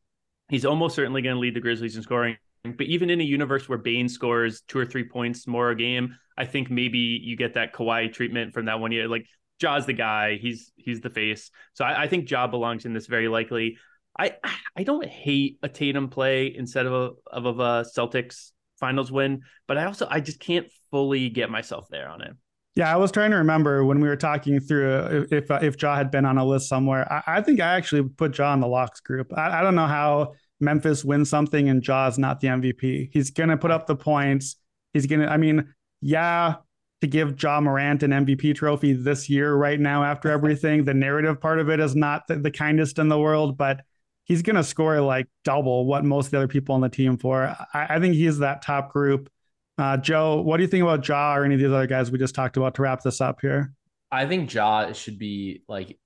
[0.49, 2.37] He's almost certainly going to lead the Grizzlies in scoring.
[2.63, 6.15] But even in a universe where Bane scores two or three points more a game,
[6.37, 9.07] I think maybe you get that Kawhi treatment from that one year.
[9.07, 9.25] Like
[9.59, 11.51] Ja's the guy, he's he's the face.
[11.73, 13.77] So I, I think Ja belongs in this very likely.
[14.17, 14.35] I
[14.75, 19.77] I don't hate a Tatum play instead of a of a Celtics finals win, but
[19.77, 22.31] I also I just can't fully get myself there on it.
[22.75, 25.81] Yeah, I was trying to remember when we were talking through uh, if uh, if
[25.81, 27.11] Ja had been on a list somewhere.
[27.11, 29.31] I, I think I actually put Ja in the locks group.
[29.37, 33.09] I, I don't know how Memphis wins something and Ja's not the MVP.
[33.13, 34.57] He's gonna put up the points.
[34.93, 35.27] He's gonna.
[35.27, 36.55] I mean, yeah,
[36.99, 41.39] to give Ja Morant an MVP trophy this year, right now, after everything, the narrative
[41.39, 43.85] part of it is not the, the kindest in the world, but
[44.25, 47.55] he's gonna score like double what most of the other people on the team for.
[47.73, 49.29] I, I think he's that top group.
[49.77, 52.17] Uh, Joe, what do you think about Ja or any of these other guys we
[52.17, 53.73] just talked about to wrap this up here?
[54.11, 55.97] I think Ja should be like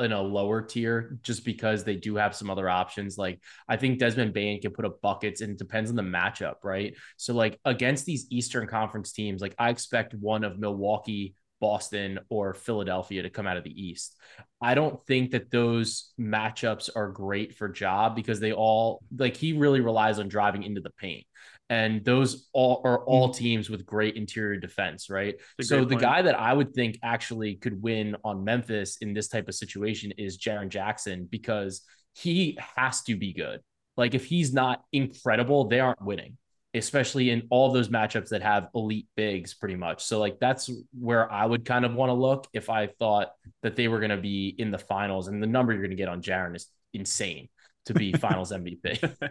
[0.00, 3.18] in a lower tier just because they do have some other options.
[3.18, 6.56] Like I think Desmond Bane can put up buckets and it depends on the matchup,
[6.62, 6.94] right?
[7.16, 12.54] So like against these Eastern Conference teams, like I expect one of Milwaukee, Boston, or
[12.54, 14.16] Philadelphia to come out of the East.
[14.60, 19.54] I don't think that those matchups are great for Ja because they all like he
[19.54, 21.26] really relies on driving into the paint
[21.70, 23.38] and those all are all mm-hmm.
[23.38, 25.36] teams with great interior defense, right?
[25.60, 26.00] So the point.
[26.00, 30.12] guy that I would think actually could win on Memphis in this type of situation
[30.12, 31.82] is Jaren Jackson because
[32.14, 33.60] he has to be good.
[33.96, 36.38] Like if he's not incredible, they aren't winning,
[36.72, 40.04] especially in all those matchups that have elite bigs pretty much.
[40.04, 43.76] So like that's where I would kind of want to look if I thought that
[43.76, 46.08] they were going to be in the finals and the number you're going to get
[46.08, 47.48] on Jaren is insane
[47.86, 49.30] to be finals MVP.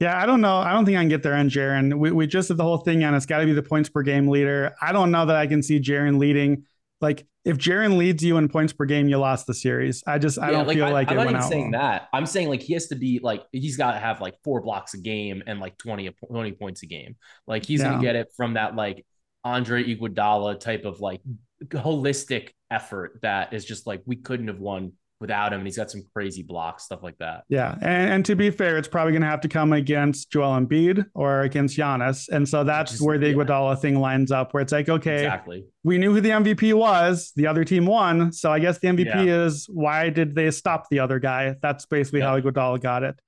[0.00, 0.56] Yeah, I don't know.
[0.56, 1.98] I don't think I can get there on Jaren.
[1.98, 4.02] We, we just did the whole thing on it's got to be the points per
[4.02, 4.74] game leader.
[4.80, 6.64] I don't know that I can see Jaren leading.
[7.00, 10.02] Like if Jaren leads you in points per game, you lost the series.
[10.06, 12.08] I just I don't like, feel I, like I'm it not even saying that.
[12.12, 14.94] I'm saying like he has to be like he's got to have like four blocks
[14.94, 17.16] a game and like 20 20 points a game.
[17.46, 17.90] Like he's yeah.
[17.90, 19.06] gonna get it from that like
[19.44, 21.20] Andre Iguodala type of like
[21.64, 25.90] holistic effort that is just like we couldn't have won without him, and he's got
[25.90, 27.44] some crazy blocks, stuff like that.
[27.48, 30.60] Yeah, and, and to be fair, it's probably going to have to come against Joel
[30.60, 33.34] Embiid or against Giannis, and so that's is, where the yeah.
[33.34, 35.64] Iguodala thing lines up, where it's like, okay, exactly.
[35.84, 39.26] we knew who the MVP was, the other team won, so I guess the MVP
[39.26, 39.44] yeah.
[39.44, 41.56] is why did they stop the other guy?
[41.62, 42.26] That's basically yeah.
[42.26, 43.18] how Iguodala got it.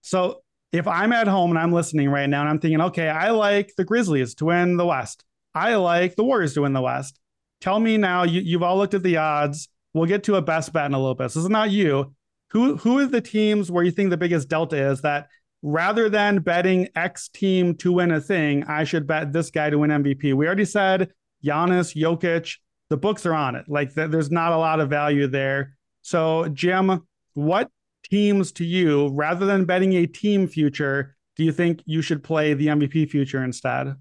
[0.00, 0.42] So
[0.72, 3.72] if I'm at home and I'm listening right now and I'm thinking, okay, I like
[3.76, 7.18] the Grizzlies to win the West, I like the Warriors to win the West.
[7.60, 10.72] Tell me now, you, you've all looked at the odds we'll get to a best
[10.72, 11.30] bet in a little bit.
[11.30, 12.14] So this is not you.
[12.50, 15.28] Who who is the teams where you think the biggest delta is that
[15.62, 19.78] rather than betting X team to win a thing, I should bet this guy to
[19.78, 20.34] win MVP.
[20.34, 21.12] We already said
[21.44, 22.56] Giannis, Jokic.
[22.90, 23.64] The books are on it.
[23.68, 25.76] Like th- there's not a lot of value there.
[26.02, 27.70] So Jim, what
[28.04, 32.52] teams to you, rather than betting a team future, do you think you should play
[32.52, 33.94] the MVP future instead?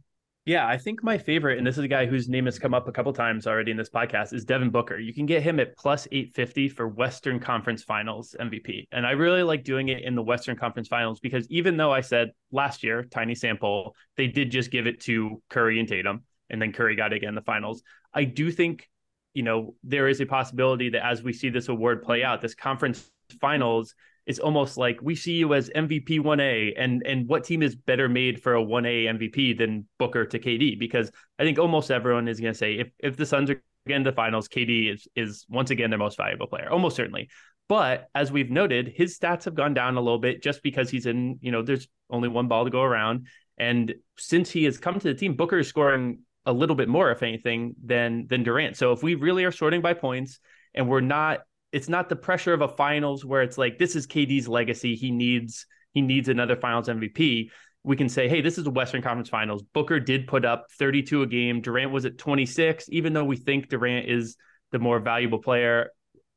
[0.46, 2.88] Yeah, I think my favorite, and this is a guy whose name has come up
[2.88, 4.98] a couple times already in this podcast, is Devin Booker.
[4.98, 8.88] You can get him at plus 850 for Western Conference Finals MVP.
[8.92, 12.02] And I really like doing it in the Western Conference Finals because even though I
[12.02, 16.60] said last year, tiny sample, they did just give it to Curry and Tatum, and
[16.60, 17.84] then Curry got it again in the finals.
[18.12, 18.90] I do think,
[19.36, 22.56] you know, there is a possibility that as we see this award play out, this
[22.56, 23.94] conference finals
[24.26, 28.08] it's almost like we see you as MVP 1A and and what team is better
[28.08, 32.40] made for a 1A MVP than Booker to KD because I think almost everyone is
[32.40, 35.72] going to say if if the Suns are again the finals KD is is once
[35.72, 37.30] again their most valuable player almost certainly.
[37.68, 41.06] But as we've noted his stats have gone down a little bit just because he's
[41.06, 43.28] in you know there's only one ball to go around.
[43.58, 47.12] And since he has come to the team Booker is scoring a little bit more
[47.12, 48.78] if anything than than Durant.
[48.78, 50.40] So if we really are sorting by points
[50.74, 51.42] and we're not
[51.72, 54.96] it's not the pressure of a finals where it's like this is KD's legacy.
[54.96, 57.50] He needs he needs another finals MVP.
[57.84, 59.64] We can say, hey, this is the Western Conference Finals.
[59.74, 61.62] Booker did put up 32 a game.
[61.62, 62.88] Durant was at 26.
[62.90, 64.38] Even though we think Durant is
[64.72, 65.90] the more valuable player,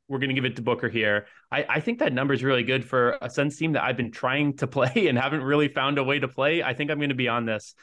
[0.09, 1.27] we're going to give it to Booker here.
[1.53, 4.11] I, I think that number is really good for a Suns team that I've been
[4.11, 6.63] trying to play and haven't really found a way to play.
[6.63, 7.75] I think I'm going to be on this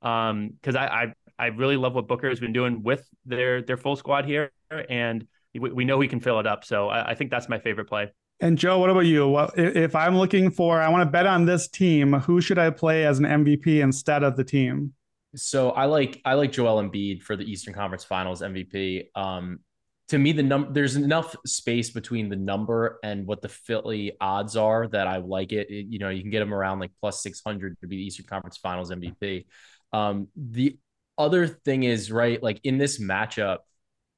[0.00, 3.78] because um, I, I I really love what Booker has been doing with their their
[3.78, 5.26] full squad here, and
[5.58, 6.64] we, we know he can fill it up.
[6.64, 8.12] So I, I think that's my favorite play.
[8.40, 9.28] And Joe, what about you?
[9.28, 12.14] Well, if I'm looking for, I want to bet on this team.
[12.14, 14.94] Who should I play as an MVP instead of the team?
[15.36, 19.08] So I like I like Joel Embiid for the Eastern Conference Finals MVP.
[19.14, 19.60] Um,
[20.08, 24.56] to me, the number there's enough space between the number and what the Philly odds
[24.56, 25.70] are that I like it.
[25.70, 28.02] it you know, you can get them around like plus six hundred to be the
[28.04, 29.44] Eastern Conference Finals MVP.
[29.92, 30.78] Um, the
[31.16, 33.58] other thing is right, like in this matchup,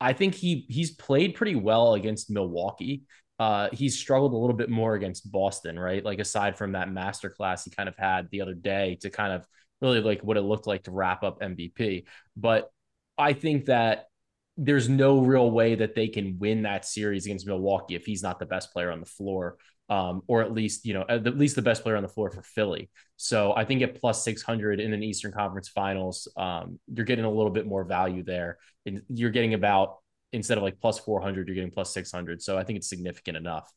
[0.03, 3.05] I think he he's played pretty well against Milwaukee.
[3.39, 6.05] Uh, he's struggled a little bit more against Boston, right?
[6.05, 9.47] Like aside from that masterclass he kind of had the other day to kind of
[9.81, 12.05] really like what it looked like to wrap up MVP.
[12.37, 12.71] But
[13.17, 14.07] I think that
[14.57, 18.39] there's no real way that they can win that series against Milwaukee if he's not
[18.39, 19.57] the best player on the floor
[19.89, 22.43] um, or at least you know at least the best player on the floor for
[22.43, 22.91] Philly.
[23.17, 27.25] So I think at plus six hundred in an Eastern Conference Finals, um, you're getting
[27.25, 29.99] a little bit more value there, and you're getting about
[30.33, 32.43] instead of like plus four hundred, you're getting plus six hundred.
[32.43, 33.71] So I think it's significant enough.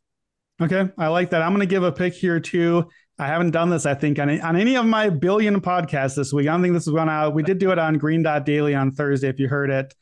[0.62, 1.41] Okay, I like that.
[1.41, 2.88] I'm going to give a pick here too.
[3.20, 6.47] I haven't done this, I think, on, on any of my billion podcasts this week.
[6.47, 7.34] I don't think this is going out.
[7.34, 9.93] We did do it on Green Dot Daily on Thursday, if you heard it.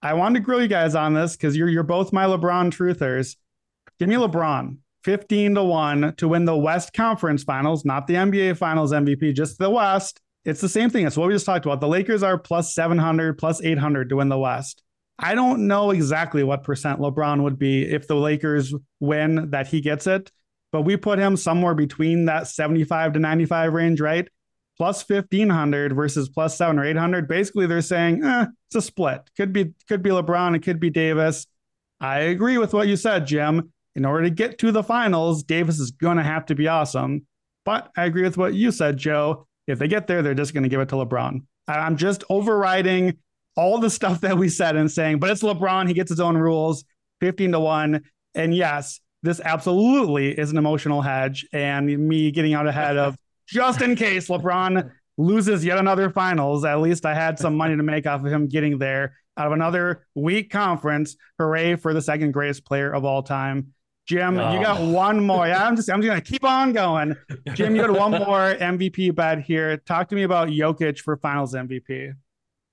[0.00, 3.36] I wanted to grill you guys on this because you're you're both my LeBron truthers.
[3.98, 4.78] Give me LeBron.
[5.08, 9.58] 15 to 1 to win the West Conference Finals, not the NBA Finals MVP, just
[9.58, 11.06] the West It's the same thing.
[11.06, 11.80] It's what we just talked about.
[11.80, 14.82] The Lakers are plus 700, plus 800 to win the West.
[15.18, 19.80] I don't know exactly what percent LeBron would be if the Lakers win that he
[19.80, 20.30] gets it,
[20.72, 24.28] but we put him somewhere between that 75 to 95 range, right?
[24.76, 27.26] Plus 1500 versus plus seven or 800.
[27.26, 29.22] Basically, they're saying eh, it's a split.
[29.38, 31.46] Could be could be LeBron, it could be Davis.
[31.98, 33.72] I agree with what you said, Jim.
[33.94, 37.26] In order to get to the finals, Davis is going to have to be awesome.
[37.64, 39.46] But I agree with what you said, Joe.
[39.66, 41.40] If they get there, they're just going to give it to LeBron.
[41.66, 43.18] I'm just overriding
[43.56, 45.88] all the stuff that we said and saying, but it's LeBron.
[45.88, 46.84] He gets his own rules,
[47.20, 48.02] 15 to 1.
[48.34, 51.46] And yes, this absolutely is an emotional hedge.
[51.52, 53.16] And me getting out ahead of
[53.48, 57.82] just in case LeBron loses yet another finals, at least I had some money to
[57.82, 61.16] make off of him getting there out of another weak conference.
[61.38, 63.74] Hooray for the second greatest player of all time.
[64.08, 64.54] Jim, oh.
[64.54, 65.46] you got one more.
[65.46, 67.14] Yeah, I'm just I'm just gonna keep on going.
[67.52, 69.76] Jim, you got one more MVP bet here.
[69.76, 72.14] Talk to me about Jokic for finals MVP.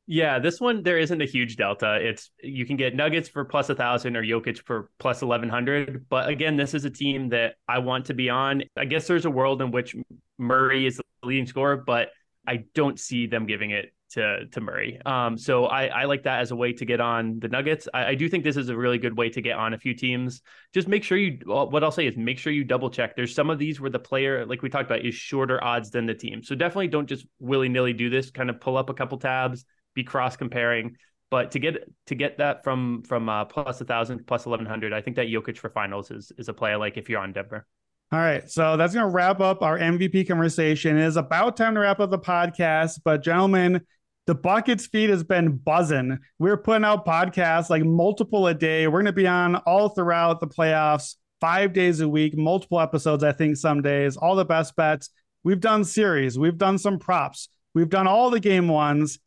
[0.07, 1.97] Yeah, this one there isn't a huge delta.
[1.99, 6.05] It's you can get Nuggets for plus a thousand or Jokic for plus eleven hundred.
[6.07, 8.63] But again, this is a team that I want to be on.
[8.77, 9.93] I guess there's a world in which
[10.37, 12.11] Murray is the leading scorer, but
[12.47, 14.99] I don't see them giving it to to Murray.
[15.05, 17.87] Um, so I, I like that as a way to get on the Nuggets.
[17.93, 19.93] I, I, do think this is a really good way to get on a few
[19.93, 20.41] teams.
[20.73, 21.39] Just make sure you.
[21.45, 23.15] What I'll say is make sure you double check.
[23.15, 26.05] There's some of these where the player, like we talked about, is shorter odds than
[26.05, 26.43] the team.
[26.43, 28.29] So definitely don't just willy nilly do this.
[28.29, 30.97] Kind of pull up a couple tabs be cross comparing.
[31.31, 34.93] But to get to get that from from uh, plus a thousand plus eleven hundred,
[34.93, 37.33] I think that Jokic for finals is is a play I like if you're on
[37.33, 37.65] Denver.
[38.11, 40.97] All right, so that's going to wrap up our MVP conversation.
[40.97, 43.81] It is about time to wrap up the podcast, but gentlemen,
[44.27, 46.19] the buckets feed has been buzzing.
[46.37, 48.87] We're putting out podcasts like multiple a day.
[48.87, 53.23] We're going to be on all throughout the playoffs, five days a week, multiple episodes.
[53.23, 55.09] I think some days, all the best bets.
[55.43, 59.19] We've done series, we've done some props, we've done all the game ones.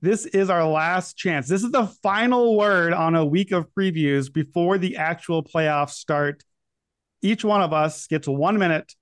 [0.00, 1.48] This is our last chance.
[1.48, 6.44] This is the final word on a week of previews before the actual playoffs start.
[7.24, 8.94] Each one of us gets one minute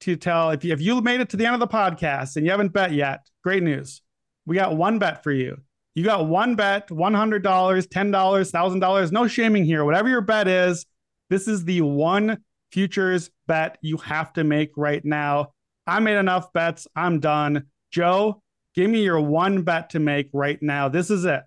[0.00, 2.44] to tell if you, if you made it to the end of the podcast and
[2.44, 4.02] you haven't bet yet, great news.
[4.46, 5.58] We got one bet for you.
[5.94, 9.12] You got one bet, $100, $10, $1,000.
[9.12, 9.84] No shaming here.
[9.84, 10.86] Whatever your bet is,
[11.30, 12.38] this is the one
[12.70, 15.52] futures bet you have to make right now.
[15.86, 16.86] I made enough bets.
[16.94, 17.66] I'm done.
[17.90, 18.42] Joe,
[18.74, 20.88] Give me your one bet to make right now.
[20.88, 21.42] This is it.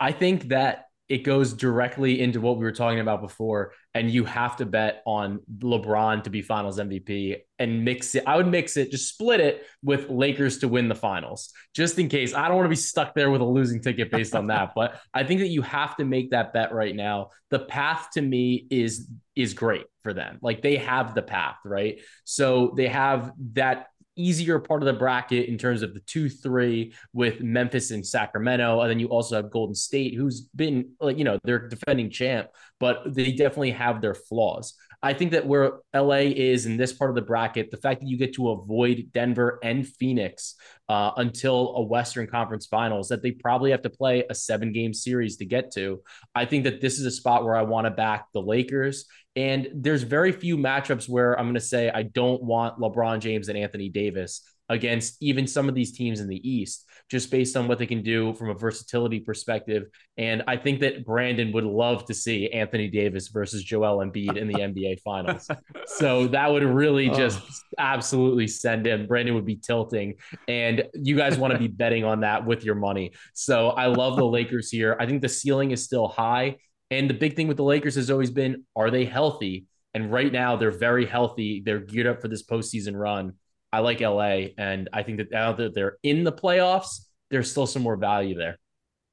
[0.00, 4.24] I think that it goes directly into what we were talking about before, and you
[4.24, 8.24] have to bet on LeBron to be Finals MVP and mix it.
[8.26, 12.08] I would mix it, just split it with Lakers to win the Finals, just in
[12.08, 12.34] case.
[12.34, 15.00] I don't want to be stuck there with a losing ticket based on that, but
[15.14, 17.30] I think that you have to make that bet right now.
[17.50, 20.38] The path to me is is great for them.
[20.40, 22.00] Like they have the path, right?
[22.24, 26.94] So they have that easier part of the bracket in terms of the two three
[27.12, 31.24] with Memphis and Sacramento, and then you also have Golden State, who's been like you
[31.24, 32.48] know they're defending champ,
[32.80, 34.74] but they definitely have their flaws.
[35.02, 38.08] I think that where LA is in this part of the bracket, the fact that
[38.08, 40.56] you get to avoid Denver and Phoenix
[40.88, 44.94] uh, until a Western Conference Finals, that they probably have to play a seven game
[44.94, 46.02] series to get to.
[46.34, 49.06] I think that this is a spot where I want to back the Lakers
[49.36, 53.48] and there's very few matchups where I'm going to say I don't want LeBron James
[53.50, 57.68] and Anthony Davis against even some of these teams in the East, just based on
[57.68, 59.84] what they can do from a versatility perspective.
[60.16, 64.48] And I think that Brandon would love to see Anthony Davis versus Joel Embiid in
[64.48, 65.48] the NBA Finals.
[65.86, 67.14] So that would really oh.
[67.14, 67.40] just
[67.78, 69.06] absolutely send him.
[69.06, 70.14] Brandon would be tilting,
[70.48, 73.12] and you guys want to be betting on that with your money.
[73.34, 74.96] So I love the Lakers here.
[74.98, 76.56] I think the ceiling is still high.
[76.90, 79.66] And the big thing with the Lakers has always been are they healthy?
[79.94, 81.62] And right now they're very healthy.
[81.64, 83.32] They're geared up for this postseason run.
[83.72, 84.48] I like LA.
[84.58, 88.36] And I think that now that they're in the playoffs, there's still some more value
[88.36, 88.58] there.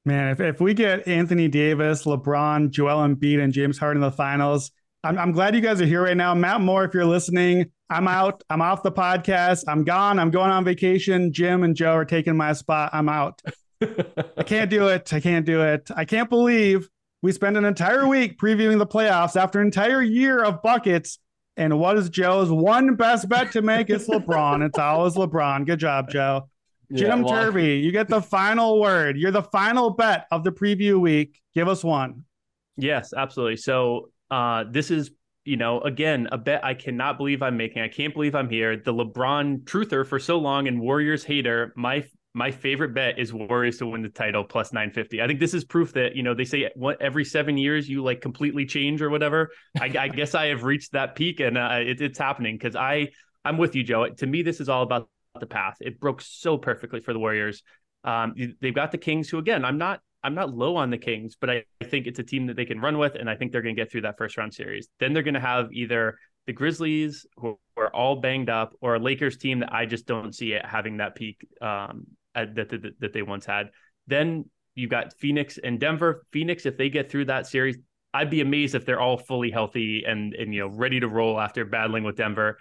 [0.05, 4.15] Man, if, if we get Anthony Davis, LeBron, Joel Embiid, and James Harden in the
[4.15, 4.71] finals,
[5.03, 6.33] I'm, I'm glad you guys are here right now.
[6.33, 8.43] Matt Moore, if you're listening, I'm out.
[8.49, 9.63] I'm off the podcast.
[9.67, 10.19] I'm gone.
[10.19, 11.31] I'm going on vacation.
[11.31, 12.89] Jim and Joe are taking my spot.
[12.93, 13.41] I'm out.
[13.81, 15.13] I can't do it.
[15.13, 15.89] I can't do it.
[15.95, 16.89] I can't believe
[17.21, 21.19] we spend an entire week previewing the playoffs after an entire year of buckets.
[21.55, 23.89] And what is Joe's one best bet to make?
[23.89, 24.65] It's LeBron.
[24.65, 25.65] It's always LeBron.
[25.65, 26.49] Good job, Joe.
[26.89, 29.17] Yeah, Jim well, Turvey, you get the final word.
[29.17, 31.41] You're the final bet of the preview week.
[31.53, 32.25] Give us one.
[32.77, 33.57] Yes, absolutely.
[33.57, 35.11] So uh, this is,
[35.45, 37.81] you know, again, a bet I cannot believe I'm making.
[37.81, 38.75] I can't believe I'm here.
[38.75, 41.73] The LeBron truther for so long and Warriors hater.
[41.75, 42.03] My
[42.33, 45.21] my favorite bet is Warriors to win the title plus 950.
[45.21, 48.03] I think this is proof that, you know, they say what every seven years you
[48.03, 49.51] like completely change or whatever.
[49.79, 53.09] I, I guess I have reached that peak and uh, it, it's happening because I,
[53.45, 54.07] I'm with you, Joe.
[54.09, 55.07] To me, this is all about
[55.39, 55.77] the path.
[55.79, 57.61] It broke so perfectly for the Warriors.
[58.03, 61.35] Um, they've got the Kings, who again, I'm not I'm not low on the Kings,
[61.39, 63.51] but I, I think it's a team that they can run with, and I think
[63.51, 64.87] they're going to get through that first round series.
[64.99, 66.17] Then they're going to have either
[66.47, 70.33] the Grizzlies, who are all banged up, or a Lakers team that I just don't
[70.33, 73.69] see it having that peak um, Uh, that, that that they once had.
[74.07, 76.25] Then you got Phoenix and Denver.
[76.31, 77.77] Phoenix, if they get through that series,
[78.13, 81.39] I'd be amazed if they're all fully healthy and and you know ready to roll
[81.39, 82.57] after battling with Denver.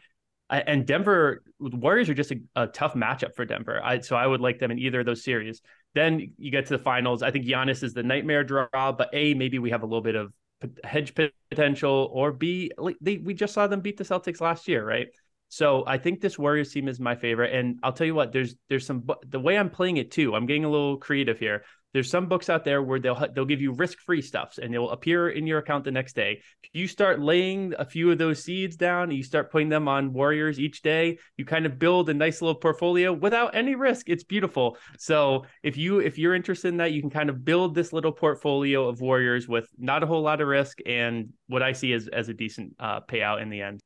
[0.50, 3.80] And Denver Warriors are just a, a tough matchup for Denver.
[3.82, 5.62] I, so I would like them in either of those series.
[5.94, 7.22] Then you get to the finals.
[7.22, 10.14] I think Giannis is the nightmare draw, but a maybe we have a little bit
[10.14, 10.30] of
[10.84, 11.14] hedge
[11.50, 15.08] potential, or b like they, we just saw them beat the Celtics last year, right?
[15.52, 18.32] So I think this Warriors team is my favorite, and I'll tell you what.
[18.32, 20.34] There's there's some the way I'm playing it too.
[20.34, 21.62] I'm getting a little creative here.
[21.92, 24.88] There's some books out there where they'll they'll give you risk free stuffs, and they'll
[24.88, 26.40] appear in your account the next day.
[26.62, 29.88] If you start laying a few of those seeds down, and you start putting them
[29.88, 34.08] on Warriors each day, you kind of build a nice little portfolio without any risk.
[34.08, 34.78] It's beautiful.
[34.96, 38.12] So if you if you're interested in that, you can kind of build this little
[38.12, 42.08] portfolio of Warriors with not a whole lot of risk and what I see as
[42.08, 43.82] as a decent uh, payout in the end.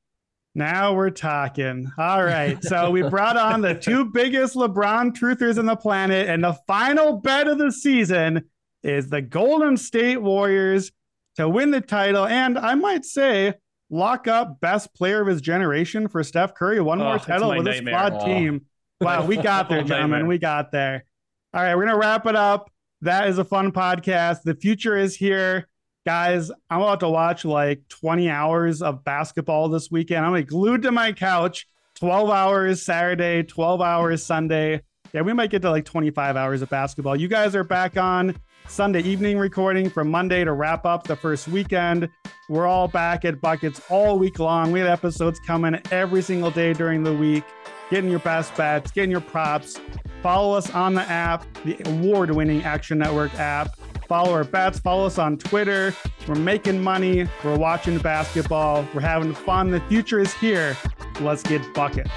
[0.57, 1.93] Now we're talking.
[1.99, 2.65] All right.
[2.65, 7.19] So we brought on the two biggest LeBron truthers on the planet, and the final
[7.19, 8.43] bet of the season
[8.83, 10.93] is the Golden State Warriors
[11.35, 12.25] to win the title.
[12.25, 13.53] And I might say,
[13.91, 16.81] lock up best player of his generation for Steph Curry.
[16.81, 18.25] One more oh, title with a squad oh.
[18.25, 18.65] team.
[19.03, 20.27] Wow, we got there, gentlemen.
[20.27, 21.05] We got there.
[21.53, 22.73] All right, we're gonna wrap it up.
[23.03, 24.39] That is a fun podcast.
[24.43, 25.69] The future is here
[26.07, 30.25] guys, I'm about to watch like 20 hours of basketball this weekend.
[30.25, 34.83] I'm like glued to my couch, 12 hours Saturday, 12 hours Sunday.
[35.13, 37.17] Yeah, we might get to like 25 hours of basketball.
[37.17, 38.37] You guys are back on
[38.69, 42.09] Sunday evening recording from Monday to wrap up the first weekend.
[42.49, 44.71] We're all back at Buckets all week long.
[44.71, 47.43] We have episodes coming every single day during the week.
[47.91, 49.81] Getting your best bets, getting your props.
[50.23, 53.77] Follow us on the app, the award winning Action Network app.
[54.07, 54.79] Follow our bets.
[54.79, 55.95] Follow us on Twitter.
[56.29, 57.29] We're making money.
[57.45, 58.87] We're watching basketball.
[58.95, 59.71] We're having fun.
[59.71, 60.77] The future is here.
[61.21, 62.11] Let's get buckets.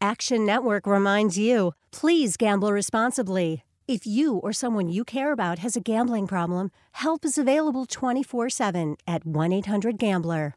[0.00, 3.64] Action Network reminds you please gamble responsibly.
[3.86, 8.48] If you or someone you care about has a gambling problem, help is available 24
[8.48, 10.54] 7 at 1 800 Gambler.